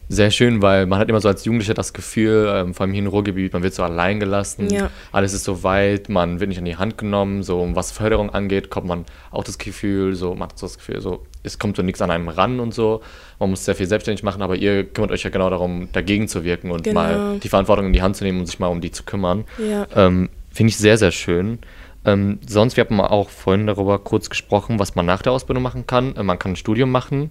sehr 0.09 0.31
schön, 0.31 0.61
weil 0.61 0.85
man 0.85 0.99
hat 0.99 1.09
immer 1.09 1.19
so 1.19 1.27
als 1.27 1.43
Jugendlicher 1.43 1.73
das 1.73 1.93
Gefühl, 1.93 2.51
ähm, 2.53 2.73
vor 2.73 2.85
allem 2.85 2.93
hier 2.93 3.03
im 3.03 3.09
Ruhrgebiet, 3.09 3.53
man 3.53 3.63
wird 3.63 3.73
so 3.73 3.83
allein 3.83 4.19
gelassen, 4.19 4.69
ja. 4.69 4.89
alles 5.11 5.33
ist 5.33 5.43
so 5.43 5.63
weit, 5.63 6.09
man 6.09 6.39
wird 6.39 6.49
nicht 6.49 6.57
an 6.57 6.65
die 6.65 6.77
Hand 6.77 6.97
genommen, 6.97 7.43
so 7.43 7.69
was 7.73 7.91
Förderung 7.91 8.29
angeht, 8.29 8.69
kommt 8.69 8.87
man 8.87 9.05
auch 9.31 9.43
das 9.43 9.57
Gefühl, 9.57 10.15
so 10.15 10.33
man 10.33 10.49
hat 10.49 10.57
so 10.57 10.65
das 10.65 10.77
Gefühl, 10.77 11.01
so 11.01 11.25
es 11.43 11.59
kommt 11.59 11.77
so 11.77 11.83
nichts 11.83 12.01
an 12.01 12.11
einem 12.11 12.29
ran 12.29 12.59
und 12.59 12.73
so, 12.73 13.01
man 13.39 13.49
muss 13.49 13.65
sehr 13.65 13.75
viel 13.75 13.87
selbstständig 13.87 14.23
machen, 14.23 14.41
aber 14.41 14.55
ihr 14.55 14.85
kümmert 14.85 15.11
euch 15.11 15.23
ja 15.23 15.29
genau 15.29 15.49
darum, 15.49 15.89
dagegen 15.91 16.27
zu 16.27 16.43
wirken 16.43 16.71
und 16.71 16.83
genau. 16.83 17.01
mal 17.01 17.39
die 17.39 17.49
Verantwortung 17.49 17.87
in 17.87 17.93
die 17.93 18.01
Hand 18.01 18.15
zu 18.15 18.23
nehmen 18.23 18.39
und 18.39 18.45
sich 18.45 18.59
mal 18.59 18.67
um 18.67 18.81
die 18.81 18.91
zu 18.91 19.03
kümmern. 19.03 19.45
Ja. 19.57 19.87
Ähm, 19.95 20.29
Finde 20.51 20.69
ich 20.69 20.77
sehr, 20.77 20.97
sehr 20.97 21.11
schön. 21.11 21.59
Ähm, 22.03 22.39
sonst, 22.47 22.77
wir 22.77 22.85
haben 22.85 22.99
auch 23.01 23.29
vorhin 23.29 23.67
darüber 23.67 23.99
kurz 23.99 24.29
gesprochen, 24.29 24.79
was 24.79 24.95
man 24.95 25.05
nach 25.05 25.21
der 25.21 25.33
Ausbildung 25.33 25.61
machen 25.61 25.85
kann. 25.85 26.15
Äh, 26.15 26.23
man 26.23 26.39
kann 26.39 26.53
ein 26.53 26.55
Studium 26.55 26.89
machen. 26.89 27.29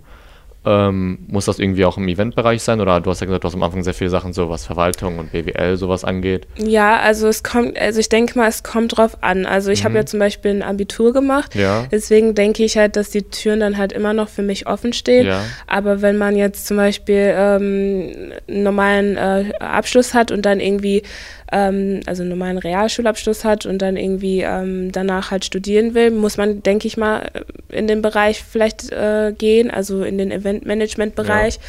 Ähm, 0.66 1.18
muss 1.28 1.44
das 1.44 1.60
irgendwie 1.60 1.84
auch 1.84 1.96
im 1.96 2.08
Eventbereich 2.08 2.60
sein? 2.60 2.80
Oder 2.80 3.00
du 3.00 3.10
hast 3.10 3.20
ja 3.20 3.26
gesagt, 3.26 3.44
du 3.44 3.46
hast 3.48 3.54
am 3.54 3.62
Anfang 3.62 3.84
sehr 3.84 3.94
viele 3.94 4.10
Sachen, 4.10 4.32
so 4.32 4.50
was 4.50 4.66
Verwaltung 4.66 5.18
und 5.20 5.30
BWL 5.30 5.76
sowas 5.76 6.04
angeht. 6.04 6.48
Ja, 6.56 6.98
also 6.98 7.28
es 7.28 7.44
kommt, 7.44 7.78
also 7.78 8.00
ich 8.00 8.08
denke 8.08 8.36
mal, 8.36 8.48
es 8.48 8.64
kommt 8.64 8.96
drauf 8.96 9.18
an. 9.22 9.46
Also 9.46 9.70
ich 9.70 9.80
mhm. 9.80 9.84
habe 9.84 9.94
ja 9.94 10.06
zum 10.06 10.18
Beispiel 10.18 10.50
ein 10.50 10.62
Abitur 10.62 11.12
gemacht. 11.12 11.54
Ja. 11.54 11.86
Deswegen 11.90 12.34
denke 12.34 12.64
ich 12.64 12.76
halt, 12.76 12.96
dass 12.96 13.10
die 13.10 13.22
Türen 13.22 13.60
dann 13.60 13.78
halt 13.78 13.92
immer 13.92 14.12
noch 14.12 14.28
für 14.28 14.42
mich 14.42 14.66
offen 14.66 14.92
stehen. 14.92 15.26
Ja. 15.26 15.44
Aber 15.68 16.02
wenn 16.02 16.18
man 16.18 16.36
jetzt 16.36 16.66
zum 16.66 16.76
Beispiel 16.76 17.32
ähm, 17.36 18.32
einen 18.48 18.62
normalen 18.64 19.16
äh, 19.16 19.52
Abschluss 19.60 20.14
hat 20.14 20.32
und 20.32 20.44
dann 20.44 20.58
irgendwie 20.58 21.02
ähm, 21.52 22.00
also 22.06 22.22
einen 22.22 22.30
normalen 22.30 22.58
Realschulabschluss 22.58 23.44
hat 23.44 23.66
und 23.66 23.78
dann 23.78 23.96
irgendwie 23.96 24.40
ähm, 24.40 24.90
danach 24.92 25.30
halt 25.30 25.44
studieren 25.44 25.94
will, 25.94 26.10
muss 26.10 26.36
man, 26.36 26.62
denke 26.62 26.88
ich 26.88 26.96
mal, 26.96 27.30
in 27.68 27.86
den 27.86 28.02
Bereich 28.02 28.42
vielleicht 28.42 28.90
äh, 28.90 29.32
gehen, 29.36 29.70
also 29.70 30.02
in 30.02 30.18
den 30.18 30.32
Eventmanagement-Bereich. 30.32 31.54
Ja. 31.54 31.60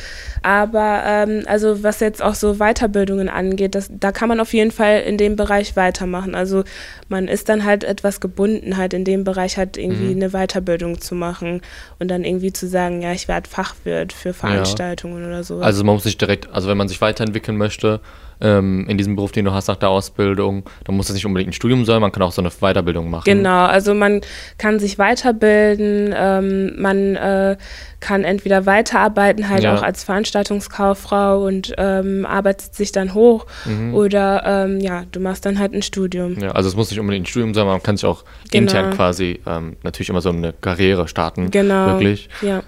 Aber 0.42 1.04
ähm, 1.06 1.44
also 1.46 1.84
was 1.84 2.00
jetzt 2.00 2.24
auch 2.24 2.36
so 2.36 2.56
Weiterbildungen 2.56 3.30
angeht, 3.30 3.76
das, 3.76 3.90
da 3.92 4.12
kann 4.12 4.30
man 4.30 4.40
auf 4.40 4.54
jeden 4.54 4.72
Fall 4.72 5.02
in 5.02 5.18
dem 5.18 5.36
Bereich 5.36 5.76
weitermachen. 5.76 6.34
Also 6.34 6.64
man 7.10 7.28
ist 7.28 7.50
dann 7.50 7.64
halt 7.64 7.84
etwas 7.84 8.20
gebunden, 8.20 8.78
halt 8.78 8.94
in 8.94 9.06
dem 9.06 9.24
Bereich 9.24 9.58
halt 9.58 9.78
irgendwie 9.78 10.16
mhm. 10.16 10.24
eine 10.24 10.30
Weiterbildung 10.32 11.02
zu 11.02 11.14
machen 11.14 11.62
und 12.00 12.10
dann 12.10 12.24
irgendwie 12.24 12.52
zu 12.52 12.68
sagen, 12.68 13.02
ja, 13.02 13.12
ich 13.12 13.28
werde 13.28 13.50
Fachwirt 13.50 14.12
für 14.12 14.34
Veranstaltungen 14.34 15.22
ja. 15.22 15.28
oder 15.28 15.44
so. 15.44 15.60
Also 15.60 15.84
man 15.84 15.96
muss 15.96 16.04
sich 16.04 16.18
direkt, 16.18 16.52
also 16.52 16.68
wenn 16.68 16.78
man 16.78 16.88
sich 16.88 17.00
weiterentwickeln 17.02 17.58
möchte, 17.58 18.02
ähm, 18.42 18.86
in 18.88 18.98
diesem 18.98 19.16
Beruf, 19.16 19.32
den 19.32 19.46
du 19.46 19.54
hast 19.54 19.68
nach 19.68 19.76
der 19.76 19.90
Ausbildung. 19.90 20.64
Da 20.84 20.92
muss 20.92 21.10
es 21.10 21.16
nicht 21.16 21.26
unbedingt 21.26 21.50
ein 21.50 21.54
Studium 21.54 21.86
sein, 21.86 22.02
man 22.02 22.12
kann 22.12 22.24
auch 22.24 22.32
so 22.32 22.42
eine 22.42 22.50
Weiterbildung 22.50 23.10
machen. 23.10 23.24
Genau, 23.26 23.66
also 23.66 23.94
man 23.94 24.22
kann 24.58 24.80
sich 24.80 25.00
weiterbilden, 25.00 26.14
ähm, 26.16 26.80
man 26.80 27.16
äh, 27.16 27.58
kann 28.00 28.24
entweder 28.24 28.66
weiterarbeiten, 28.66 29.50
halt 29.50 29.64
ja. 29.64 29.76
auch 29.76 29.82
als 29.82 30.04
Veranstaltungskauffrau 30.04 31.44
und 31.46 31.74
ähm, 31.78 32.26
arbeitet 32.26 32.76
sich 32.76 32.92
dann 32.92 33.14
hoch 33.14 33.46
mhm. 33.66 33.94
oder 33.94 34.44
ähm, 34.46 34.80
ja, 34.80 35.04
du 35.12 35.20
machst 35.20 35.46
dann 35.46 35.58
halt 35.60 35.74
ein 35.74 35.82
Studium. 35.82 36.38
Ja, 36.40 36.52
also 36.52 36.70
es 36.70 36.76
muss 36.76 36.92
nicht 36.92 37.00
unbedingt 37.00 37.24
ein 37.24 37.30
Studium 37.30 37.54
sein, 37.54 37.66
man 37.66 37.82
kann 37.82 37.98
sich 37.98 38.06
auch 38.06 38.24
genau. 38.52 38.64
intern 38.64 38.94
quasi 38.94 39.40
ähm, 39.48 39.78
natürlich 39.84 40.10
immer 40.10 40.22
so 40.22 40.30
eine 40.30 40.54
Karriere 40.54 41.08
starten. 41.08 41.50
Genau. 41.52 41.88
Wirklich. 41.88 42.30
Ja. 42.42 42.62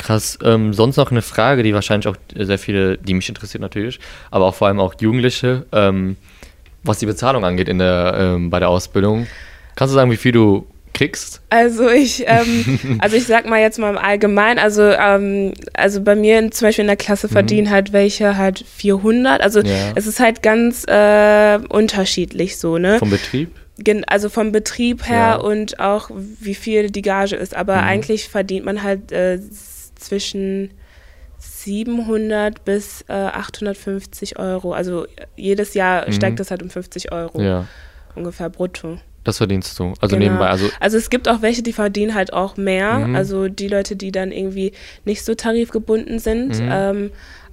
Krass. 0.00 0.38
Ähm, 0.42 0.72
sonst 0.72 0.96
noch 0.96 1.10
eine 1.10 1.20
Frage, 1.20 1.62
die 1.62 1.74
wahrscheinlich 1.74 2.08
auch 2.08 2.16
sehr 2.34 2.58
viele, 2.58 2.96
die 2.96 3.12
mich 3.12 3.28
interessiert 3.28 3.60
natürlich, 3.60 4.00
aber 4.30 4.46
auch 4.46 4.54
vor 4.54 4.68
allem 4.68 4.80
auch 4.80 4.94
Jugendliche, 4.98 5.66
ähm, 5.72 6.16
was 6.82 6.98
die 6.98 7.06
Bezahlung 7.06 7.44
angeht 7.44 7.68
in 7.68 7.78
der, 7.78 8.14
ähm, 8.18 8.48
bei 8.48 8.60
der 8.60 8.70
Ausbildung. 8.70 9.26
Kannst 9.76 9.92
du 9.92 9.96
sagen, 9.96 10.10
wie 10.10 10.16
viel 10.16 10.32
du 10.32 10.66
kriegst? 10.94 11.42
Also 11.50 11.90
ich, 11.90 12.24
ähm, 12.26 12.98
also 13.00 13.14
ich 13.14 13.26
sag 13.26 13.44
mal 13.44 13.60
jetzt 13.60 13.78
mal 13.78 13.90
im 13.90 13.98
Allgemeinen, 13.98 14.58
also, 14.58 14.84
ähm, 14.84 15.52
also 15.74 16.00
bei 16.00 16.16
mir 16.16 16.50
zum 16.50 16.68
Beispiel 16.68 16.84
in 16.84 16.88
der 16.88 16.96
Klasse 16.96 17.26
mhm. 17.26 17.32
verdienen 17.32 17.66
mhm. 17.66 17.72
halt 17.72 17.92
welche 17.92 18.38
halt 18.38 18.64
400. 18.66 19.42
Also 19.42 19.60
ja. 19.60 19.92
es 19.96 20.06
ist 20.06 20.18
halt 20.18 20.42
ganz 20.42 20.84
äh, 20.88 21.58
unterschiedlich 21.68 22.56
so, 22.56 22.78
ne? 22.78 22.98
Vom 22.98 23.10
Betrieb? 23.10 23.50
also 24.06 24.28
vom 24.28 24.52
Betrieb 24.52 25.08
her 25.08 25.16
ja. 25.16 25.34
und 25.36 25.80
auch 25.80 26.10
wie 26.14 26.54
viel 26.54 26.90
die 26.90 27.02
Gage 27.02 27.36
ist. 27.36 27.54
Aber 27.54 27.76
mhm. 27.76 27.84
eigentlich 27.84 28.28
verdient 28.28 28.64
man 28.64 28.82
halt 28.82 29.12
äh, 29.12 29.38
zwischen 30.00 30.70
700 31.38 32.64
bis 32.64 33.02
äh, 33.08 33.12
850 33.12 34.38
Euro. 34.38 34.72
Also 34.72 35.06
jedes 35.36 35.74
Jahr 35.74 36.06
mhm. 36.06 36.12
steigt 36.12 36.40
das 36.40 36.50
halt 36.50 36.62
um 36.62 36.70
50 36.70 37.12
Euro 37.12 37.40
ja. 37.40 37.66
ungefähr 38.14 38.50
brutto. 38.50 38.98
Das 39.24 39.38
verdienst 39.38 39.78
du. 39.78 39.92
Also 40.00 40.16
genau. 40.16 40.30
nebenbei. 40.30 40.48
Also, 40.48 40.68
also 40.80 40.96
es 40.96 41.10
gibt 41.10 41.28
auch 41.28 41.42
welche, 41.42 41.62
die 41.62 41.72
verdienen 41.72 42.14
halt 42.14 42.32
auch 42.32 42.56
mehr. 42.56 42.98
Mhm. 42.98 43.16
Also 43.16 43.48
die 43.48 43.68
Leute, 43.68 43.96
die 43.96 44.12
dann 44.12 44.32
irgendwie 44.32 44.72
nicht 45.04 45.24
so 45.24 45.34
tarifgebunden 45.34 46.18
sind. 46.18 46.58
Mhm. 46.58 46.68
Ähm, 46.70 47.10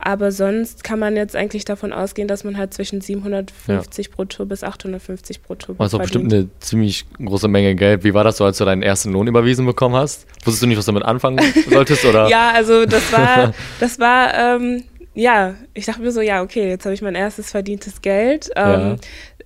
aber 0.07 0.31
sonst 0.31 0.85
kann 0.85 0.99
man 0.99 1.17
jetzt 1.17 1.35
eigentlich 1.35 1.65
davon 1.65 1.91
ausgehen, 1.91 2.29
dass 2.29 2.45
man 2.45 2.57
halt 2.57 2.73
zwischen 2.73 3.01
750 3.01 4.05
ja. 4.05 4.11
brutto 4.15 4.45
bis 4.45 4.63
850 4.63 5.41
brutto 5.41 5.73
Das 5.73 5.91
ist 5.91 5.99
bestimmt 5.99 6.31
eine 6.31 6.47
ziemlich 6.59 7.05
große 7.17 7.49
Menge 7.49 7.75
Geld. 7.75 8.05
Wie 8.05 8.13
war 8.13 8.23
das 8.23 8.37
so, 8.37 8.45
als 8.45 8.57
du 8.57 8.63
deinen 8.63 8.83
ersten 8.83 9.11
Lohn 9.11 9.27
überwiesen 9.27 9.65
bekommen 9.65 9.95
hast? 9.95 10.25
Wusstest 10.45 10.63
du 10.63 10.67
nicht, 10.67 10.77
was 10.77 10.85
du 10.85 10.93
damit 10.93 11.03
anfangen 11.03 11.41
solltest? 11.69 12.05
Oder? 12.05 12.29
ja, 12.29 12.51
also 12.51 12.85
das 12.85 13.11
war, 13.11 13.53
das 13.81 13.99
war 13.99 14.33
ähm, 14.33 14.85
ja, 15.13 15.55
ich 15.73 15.85
dachte 15.85 16.01
mir 16.01 16.11
so, 16.11 16.21
ja, 16.21 16.43
okay, 16.43 16.69
jetzt 16.69 16.85
habe 16.85 16.93
ich 16.93 17.01
mein 17.01 17.15
erstes 17.15 17.49
verdientes 17.49 18.01
Geld. 18.01 18.49
Ähm, 18.55 18.65
ja. 18.65 18.95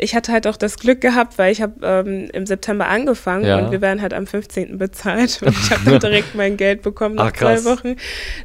Ich 0.01 0.15
hatte 0.15 0.31
halt 0.31 0.47
auch 0.47 0.57
das 0.57 0.77
Glück 0.77 0.99
gehabt, 0.99 1.37
weil 1.37 1.51
ich 1.51 1.61
habe 1.61 1.73
ähm, 1.83 2.29
im 2.33 2.45
September 2.45 2.87
angefangen 2.87 3.45
ja. 3.45 3.59
und 3.59 3.71
wir 3.71 3.81
werden 3.81 4.01
halt 4.01 4.13
am 4.13 4.27
15. 4.27 4.77
bezahlt 4.77 5.41
und 5.41 5.55
ich 5.57 5.71
habe 5.71 5.85
dann 5.85 5.99
direkt 6.11 6.35
mein 6.35 6.57
Geld 6.57 6.81
bekommen 6.81 7.15
nach 7.15 7.31
Ach, 7.33 7.37
zwei 7.37 7.63
Wochen. 7.63 7.95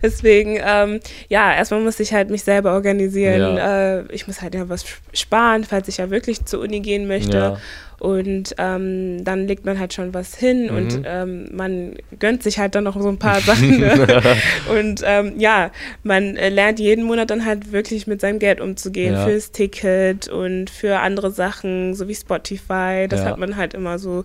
Deswegen, 0.03 0.59
ähm, 0.63 1.01
ja, 1.29 1.53
erstmal 1.53 1.81
muss 1.81 1.99
ich 1.99 2.13
halt 2.13 2.31
mich 2.31 2.45
selber 2.45 2.75
organisieren. 2.75 3.57
Ja. 3.57 3.99
Äh, 3.99 4.05
ich 4.13 4.27
muss 4.27 4.43
halt 4.43 4.55
ja 4.55 4.69
was 4.69 4.85
sparen, 5.13 5.65
falls 5.65 5.89
ich 5.89 5.97
ja 5.97 6.11
wirklich 6.11 6.45
zur 6.45 6.61
Uni 6.61 6.81
gehen 6.81 7.09
möchte. 7.09 7.59
Und 7.99 8.55
ähm, 8.59 9.25
dann 9.25 9.47
legt 9.47 9.65
man 9.65 9.79
halt 9.79 9.95
schon 9.95 10.13
was 10.13 10.37
hin 10.37 10.65
mhm. 10.65 10.77
und 10.77 11.03
ähm, 11.07 11.49
man 11.53 11.95
gönnt 12.19 12.43
sich 12.43 12.59
halt 12.59 12.75
dann 12.75 12.85
noch 12.85 13.01
so 13.01 13.09
ein 13.09 13.19
paar 13.19 13.41
Sachen. 13.41 13.81
Ne? 13.81 14.23
und 14.79 15.03
ähm, 15.05 15.35
ja, 15.39 15.71
man 16.03 16.37
äh, 16.37 16.51
lernt 16.51 16.79
jeden 16.79 17.05
Monat 17.05 17.31
dann 17.31 17.47
halt 17.47 17.73
wirklich 17.73 18.07
mit 18.07 18.21
seinem 18.21 18.39
Geld 18.39 18.61
umzugehen 18.61 19.15
ja. 19.15 19.27
fürs 19.27 19.51
Ticket 19.51 20.29
und 20.29 20.69
für 20.69 20.99
andere 20.99 21.31
Sachen, 21.31 21.46
so 21.53 22.09
wie 22.09 22.15
Spotify. 22.15 23.07
Das 23.09 23.21
ja. 23.21 23.27
hat 23.27 23.39
man 23.39 23.57
halt 23.57 23.75
immer 23.75 23.99
so 23.99 24.25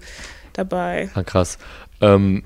dabei. 0.54 1.10
Ah, 1.14 1.24
krass. 1.24 1.58
Ähm, 2.02 2.44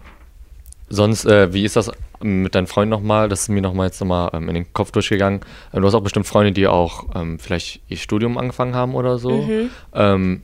sonst, 0.90 1.26
äh, 1.26 1.54
wie 1.54 1.66
ist 1.66 1.76
das 1.76 1.92
mit 2.22 2.56
deinen 2.56 2.68
Freunden 2.68 2.92
nochmal? 2.92 3.30
Das 3.30 3.44
ist 3.44 3.50
mir 3.50 3.62
nochmal 3.62 3.88
jetzt 3.88 4.00
nochmal 4.00 4.32
ähm, 4.34 4.50
in 4.50 4.56
den 4.56 4.74
Kopf 4.74 4.92
durchgegangen. 4.92 5.42
Ähm, 5.74 5.82
du 5.82 5.88
hast 5.88 5.96
auch 5.96 6.02
bestimmt 6.02 6.28
Freunde, 6.28 6.52
die 6.52 6.68
auch 6.68 7.06
ähm, 7.16 7.40
vielleicht 7.40 7.82
ihr 7.88 7.98
Studium 7.98 8.38
angefangen 8.38 8.76
haben 8.76 8.96
oder 8.96 9.18
so. 9.18 9.44
Mhm. 9.44 9.70
Ähm, 9.94 10.42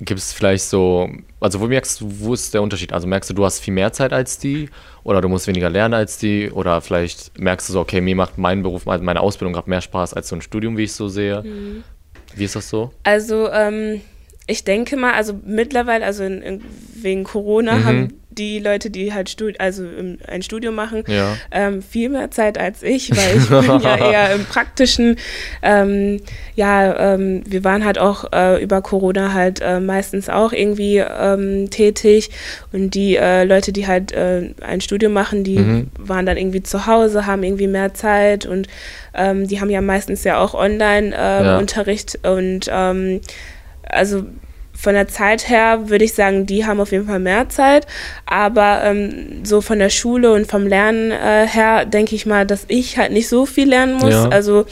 Gibt 0.00 0.20
es 0.20 0.32
vielleicht 0.32 0.64
so, 0.64 1.10
also 1.40 1.58
wo 1.58 1.66
merkst 1.66 2.00
du, 2.00 2.20
wo 2.20 2.32
ist 2.32 2.54
der 2.54 2.62
Unterschied? 2.62 2.92
Also 2.92 3.08
merkst 3.08 3.30
du, 3.30 3.34
du 3.34 3.44
hast 3.44 3.58
viel 3.58 3.74
mehr 3.74 3.92
Zeit 3.92 4.12
als 4.12 4.38
die 4.38 4.70
oder 5.02 5.20
du 5.20 5.28
musst 5.28 5.48
weniger 5.48 5.68
lernen 5.68 5.94
als 5.94 6.18
die 6.18 6.52
oder 6.52 6.80
vielleicht 6.80 7.36
merkst 7.36 7.68
du 7.68 7.72
so, 7.72 7.80
okay, 7.80 8.00
mir 8.00 8.14
macht 8.14 8.38
mein 8.38 8.62
Beruf, 8.62 8.86
also 8.86 9.02
meine 9.02 9.20
Ausbildung 9.20 9.54
gerade 9.54 9.68
mehr 9.68 9.80
Spaß 9.80 10.14
als 10.14 10.28
so 10.28 10.36
ein 10.36 10.40
Studium, 10.40 10.76
wie 10.76 10.84
ich 10.84 10.92
so 10.92 11.08
sehe. 11.08 11.42
Mhm. 11.42 11.82
Wie 12.34 12.44
ist 12.44 12.56
das 12.56 12.68
so? 12.68 12.92
Also, 13.02 13.50
ähm, 13.50 14.00
ich 14.46 14.64
denke 14.64 14.96
mal, 14.96 15.12
also 15.12 15.38
mittlerweile, 15.44 16.04
also 16.04 16.24
in, 16.24 16.42
in, 16.42 16.64
wegen 16.94 17.24
Corona 17.24 17.76
mhm. 17.76 17.84
haben 17.84 18.20
die 18.38 18.58
Leute, 18.60 18.90
die 18.90 19.12
halt 19.12 19.28
Studi 19.28 19.58
also 19.58 19.84
ein 20.26 20.42
Studium 20.42 20.74
machen, 20.74 21.04
ja. 21.06 21.36
ähm, 21.50 21.82
viel 21.82 22.08
mehr 22.08 22.30
Zeit 22.30 22.58
als 22.58 22.82
ich, 22.82 23.10
weil 23.10 23.36
ich 23.36 23.48
bin 23.48 23.80
ja 23.80 23.96
eher 24.10 24.34
im 24.34 24.44
praktischen, 24.44 25.16
ähm, 25.62 26.20
ja, 26.54 27.14
ähm, 27.14 27.42
wir 27.46 27.64
waren 27.64 27.84
halt 27.84 27.98
auch 27.98 28.32
äh, 28.32 28.62
über 28.62 28.80
Corona 28.80 29.32
halt 29.34 29.60
äh, 29.60 29.80
meistens 29.80 30.28
auch 30.28 30.52
irgendwie 30.52 30.98
ähm, 30.98 31.70
tätig 31.70 32.30
und 32.72 32.94
die 32.94 33.16
äh, 33.16 33.44
Leute, 33.44 33.72
die 33.72 33.86
halt 33.86 34.12
äh, 34.12 34.50
ein 34.60 34.80
Studium 34.80 35.12
machen, 35.12 35.44
die 35.44 35.58
mhm. 35.58 35.90
waren 35.98 36.26
dann 36.26 36.36
irgendwie 36.36 36.62
zu 36.62 36.86
Hause, 36.86 37.26
haben 37.26 37.42
irgendwie 37.42 37.68
mehr 37.68 37.94
Zeit 37.94 38.46
und 38.46 38.68
ähm, 39.14 39.48
die 39.48 39.60
haben 39.60 39.70
ja 39.70 39.80
meistens 39.80 40.24
ja 40.24 40.38
auch 40.38 40.54
Online-Unterricht 40.54 42.20
ähm, 42.24 42.60
ja. 42.66 42.90
und 42.90 43.20
also 43.90 44.24
von 44.78 44.94
der 44.94 45.08
Zeit 45.08 45.48
her 45.48 45.88
würde 45.88 46.04
ich 46.04 46.14
sagen, 46.14 46.46
die 46.46 46.64
haben 46.64 46.78
auf 46.78 46.92
jeden 46.92 47.06
Fall 47.06 47.18
mehr 47.18 47.48
Zeit. 47.48 47.86
Aber 48.26 48.82
ähm, 48.84 49.44
so 49.44 49.60
von 49.60 49.80
der 49.80 49.90
Schule 49.90 50.32
und 50.32 50.46
vom 50.46 50.68
Lernen 50.68 51.10
äh, 51.10 51.48
her 51.48 51.84
denke 51.84 52.14
ich 52.14 52.26
mal, 52.26 52.46
dass 52.46 52.64
ich 52.68 52.96
halt 52.96 53.10
nicht 53.10 53.28
so 53.28 53.44
viel 53.44 53.68
lernen 53.68 53.94
muss. 53.94 54.12
Ja. 54.12 54.28
Also 54.28 54.66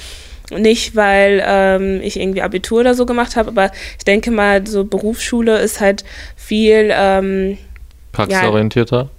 nicht, 0.56 0.94
weil 0.94 1.42
ähm, 1.44 2.00
ich 2.02 2.20
irgendwie 2.20 2.42
Abitur 2.42 2.80
oder 2.80 2.94
so 2.94 3.04
gemacht 3.04 3.34
habe, 3.34 3.48
aber 3.48 3.72
ich 3.98 4.04
denke 4.04 4.30
mal, 4.30 4.64
so 4.64 4.84
Berufsschule 4.84 5.58
ist 5.58 5.80
halt 5.80 6.04
viel 6.36 6.90
ähm, 6.92 7.58
praxisorientierter. 8.12 8.96
Ja, 8.96 9.10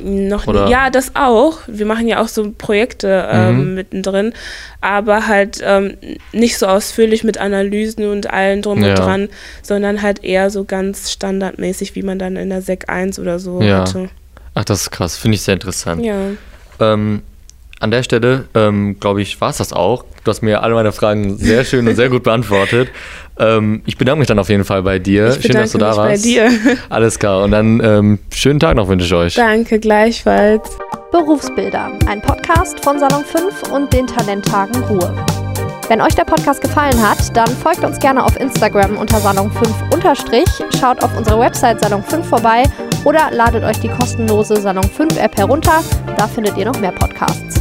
noch 0.00 0.46
Oder? 0.46 0.68
ja, 0.68 0.90
das 0.90 1.14
auch. 1.14 1.58
Wir 1.66 1.86
machen 1.86 2.08
ja 2.08 2.22
auch 2.22 2.28
so 2.28 2.50
Projekte 2.56 3.28
ähm, 3.30 3.68
mhm. 3.68 3.74
mittendrin, 3.74 4.32
aber 4.80 5.26
halt 5.26 5.60
ähm, 5.64 5.96
nicht 6.32 6.58
so 6.58 6.66
ausführlich 6.66 7.24
mit 7.24 7.38
Analysen 7.38 8.06
und 8.06 8.30
allen 8.30 8.62
drum 8.62 8.82
ja. 8.82 8.90
und 8.90 8.98
dran, 8.98 9.28
sondern 9.62 10.02
halt 10.02 10.24
eher 10.24 10.50
so 10.50 10.64
ganz 10.64 11.10
standardmäßig, 11.10 11.94
wie 11.94 12.02
man 12.02 12.18
dann 12.18 12.36
in 12.36 12.50
der 12.50 12.62
Sek 12.62 12.88
1 12.88 13.18
oder 13.18 13.38
so 13.38 13.60
ja. 13.60 13.80
hatte. 13.80 14.08
Ach, 14.54 14.64
das 14.64 14.82
ist 14.82 14.90
krass. 14.90 15.16
Finde 15.16 15.36
ich 15.36 15.42
sehr 15.42 15.54
interessant. 15.54 16.04
Ja. 16.04 16.16
Ähm, 16.80 17.22
an 17.80 17.90
der 17.90 18.02
Stelle, 18.02 18.46
ähm, 18.54 19.00
glaube 19.00 19.22
ich, 19.22 19.40
war 19.40 19.50
es 19.50 19.56
das 19.56 19.72
auch. 19.72 20.04
Du 20.22 20.30
hast 20.30 20.42
mir 20.42 20.62
alle 20.62 20.74
meine 20.74 20.92
Fragen 20.92 21.38
sehr 21.38 21.64
schön 21.64 21.88
und 21.88 21.96
sehr 21.96 22.10
gut 22.10 22.24
beantwortet. 22.24 22.90
Ähm, 23.40 23.82
ich 23.86 23.96
bedanke 23.96 24.18
mich 24.20 24.28
dann 24.28 24.38
auf 24.38 24.48
jeden 24.48 24.64
Fall 24.64 24.82
bei 24.82 24.98
dir. 24.98 25.28
Ich 25.28 25.46
Schön, 25.46 25.56
dass 25.56 25.72
du 25.72 25.78
da 25.78 25.96
warst. 25.96 26.22
Bei 26.22 26.28
dir. 26.28 26.50
Alles 26.90 27.18
klar. 27.18 27.42
Und 27.42 27.52
dann 27.52 27.80
ähm, 27.82 28.18
schönen 28.32 28.60
Tag 28.60 28.76
noch 28.76 28.88
wünsche 28.88 29.06
ich 29.06 29.14
euch. 29.14 29.34
Danke, 29.34 29.78
gleichfalls. 29.78 30.78
Berufsbilder, 31.10 31.90
ein 32.06 32.22
Podcast 32.22 32.84
von 32.84 32.98
Salon 32.98 33.24
5 33.24 33.72
und 33.72 33.92
den 33.92 34.06
Talenttagen 34.06 34.80
Ruhe. 34.84 35.12
Wenn 35.88 36.00
euch 36.00 36.14
der 36.14 36.24
Podcast 36.24 36.60
gefallen 36.60 37.02
hat, 37.02 37.36
dann 37.36 37.48
folgt 37.48 37.82
uns 37.82 37.98
gerne 37.98 38.22
auf 38.24 38.38
Instagram 38.38 38.96
unter 38.96 39.16
Salon5 39.16 40.78
schaut 40.78 41.02
auf 41.02 41.16
unserer 41.16 41.40
Website 41.40 41.80
Salon 41.80 42.04
5 42.04 42.28
vorbei 42.28 42.62
oder 43.04 43.30
ladet 43.32 43.64
euch 43.64 43.80
die 43.80 43.88
kostenlose 43.88 44.60
Salon 44.60 44.84
5 44.84 45.18
App 45.18 45.36
herunter. 45.36 45.82
Da 46.16 46.28
findet 46.28 46.56
ihr 46.56 46.66
noch 46.66 46.78
mehr 46.80 46.92
Podcasts. 46.92 47.59